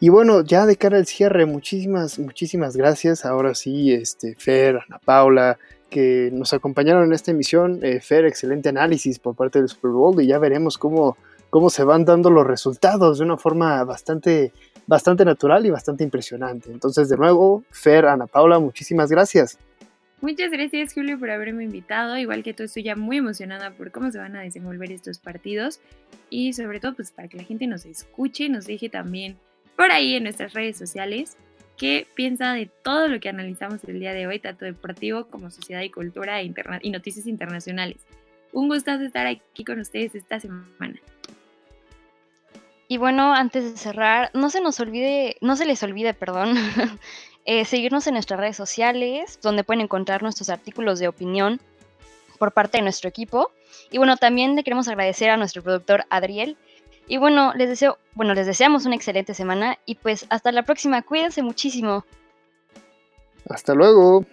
Y 0.00 0.08
bueno, 0.08 0.42
ya 0.42 0.66
de 0.66 0.76
cara 0.76 0.98
al 0.98 1.06
cierre, 1.06 1.46
muchísimas, 1.46 2.18
muchísimas 2.18 2.76
gracias. 2.76 3.24
Ahora 3.24 3.54
sí, 3.54 3.92
este, 3.92 4.34
Fer, 4.36 4.80
Ana 4.88 4.98
Paula, 5.04 5.58
que 5.90 6.30
nos 6.32 6.52
acompañaron 6.52 7.04
en 7.04 7.12
esta 7.12 7.30
emisión. 7.30 7.80
Eh, 7.82 8.00
Fer, 8.00 8.24
excelente 8.24 8.68
análisis 8.68 9.18
por 9.18 9.34
parte 9.34 9.58
del 9.58 9.68
Super 9.68 9.90
Bowl 9.90 10.20
y 10.22 10.26
ya 10.26 10.38
veremos 10.38 10.78
cómo, 10.78 11.16
cómo 11.50 11.68
se 11.68 11.84
van 11.84 12.04
dando 12.04 12.30
los 12.30 12.46
resultados 12.46 13.18
de 13.18 13.24
una 13.24 13.36
forma 13.36 13.82
bastante, 13.84 14.52
bastante 14.86 15.24
natural 15.24 15.66
y 15.66 15.70
bastante 15.70 16.04
impresionante. 16.04 16.70
Entonces, 16.72 17.08
de 17.08 17.16
nuevo, 17.16 17.64
Fer, 17.70 18.06
Ana 18.06 18.26
Paula, 18.26 18.58
muchísimas 18.58 19.10
gracias. 19.10 19.58
Muchas 20.22 20.50
gracias 20.50 20.92
Julio 20.92 21.18
por 21.18 21.30
haberme 21.30 21.64
invitado, 21.64 22.18
igual 22.18 22.42
que 22.42 22.52
tú 22.52 22.64
estoy 22.64 22.82
ya 22.82 22.94
muy 22.94 23.16
emocionada 23.16 23.70
por 23.70 23.90
cómo 23.90 24.10
se 24.10 24.18
van 24.18 24.36
a 24.36 24.42
desenvolver 24.42 24.92
estos 24.92 25.18
partidos 25.18 25.80
y 26.28 26.52
sobre 26.52 26.78
todo 26.78 26.94
pues 26.94 27.10
para 27.10 27.26
que 27.26 27.38
la 27.38 27.44
gente 27.44 27.66
nos 27.66 27.86
escuche 27.86 28.44
y 28.44 28.48
nos 28.50 28.66
deje 28.66 28.90
también 28.90 29.38
por 29.76 29.90
ahí 29.90 30.16
en 30.16 30.24
nuestras 30.24 30.52
redes 30.52 30.76
sociales 30.76 31.38
qué 31.78 32.06
piensa 32.14 32.52
de 32.52 32.66
todo 32.66 33.08
lo 33.08 33.18
que 33.18 33.30
analizamos 33.30 33.82
el 33.84 33.98
día 33.98 34.12
de 34.12 34.26
hoy, 34.26 34.38
tanto 34.38 34.66
deportivo 34.66 35.28
como 35.28 35.50
sociedad 35.50 35.80
y 35.80 35.88
cultura 35.88 36.42
e 36.42 36.52
y 36.82 36.90
noticias 36.90 37.26
internacionales. 37.26 37.96
Un 38.52 38.68
gustazo 38.68 39.04
estar 39.04 39.26
aquí 39.26 39.64
con 39.64 39.80
ustedes 39.80 40.14
esta 40.14 40.38
semana. 40.38 41.00
Y 42.90 42.98
bueno, 42.98 43.32
antes 43.32 43.70
de 43.70 43.78
cerrar, 43.78 44.32
no 44.34 44.50
se 44.50 44.60
nos 44.60 44.80
olvide, 44.80 45.36
no 45.40 45.54
se 45.54 45.64
les 45.64 45.80
olvide, 45.84 46.12
perdón, 46.12 46.56
eh, 47.44 47.64
seguirnos 47.64 48.08
en 48.08 48.14
nuestras 48.14 48.40
redes 48.40 48.56
sociales, 48.56 49.38
donde 49.40 49.62
pueden 49.62 49.82
encontrar 49.82 50.24
nuestros 50.24 50.50
artículos 50.50 50.98
de 50.98 51.06
opinión 51.06 51.60
por 52.40 52.50
parte 52.50 52.78
de 52.78 52.82
nuestro 52.82 53.08
equipo. 53.08 53.52
Y 53.92 53.98
bueno, 53.98 54.16
también 54.16 54.56
le 54.56 54.64
queremos 54.64 54.88
agradecer 54.88 55.30
a 55.30 55.36
nuestro 55.36 55.62
productor 55.62 56.04
Adriel, 56.10 56.56
y 57.06 57.16
bueno, 57.16 57.52
les 57.54 57.68
deseo, 57.68 57.96
bueno, 58.14 58.34
les 58.34 58.48
deseamos 58.48 58.86
una 58.86 58.96
excelente 58.96 59.34
semana 59.34 59.78
y 59.86 59.94
pues 59.94 60.26
hasta 60.28 60.50
la 60.50 60.64
próxima. 60.64 61.02
Cuídense 61.02 61.42
muchísimo. 61.42 62.04
Hasta 63.48 63.72
luego. 63.72 64.26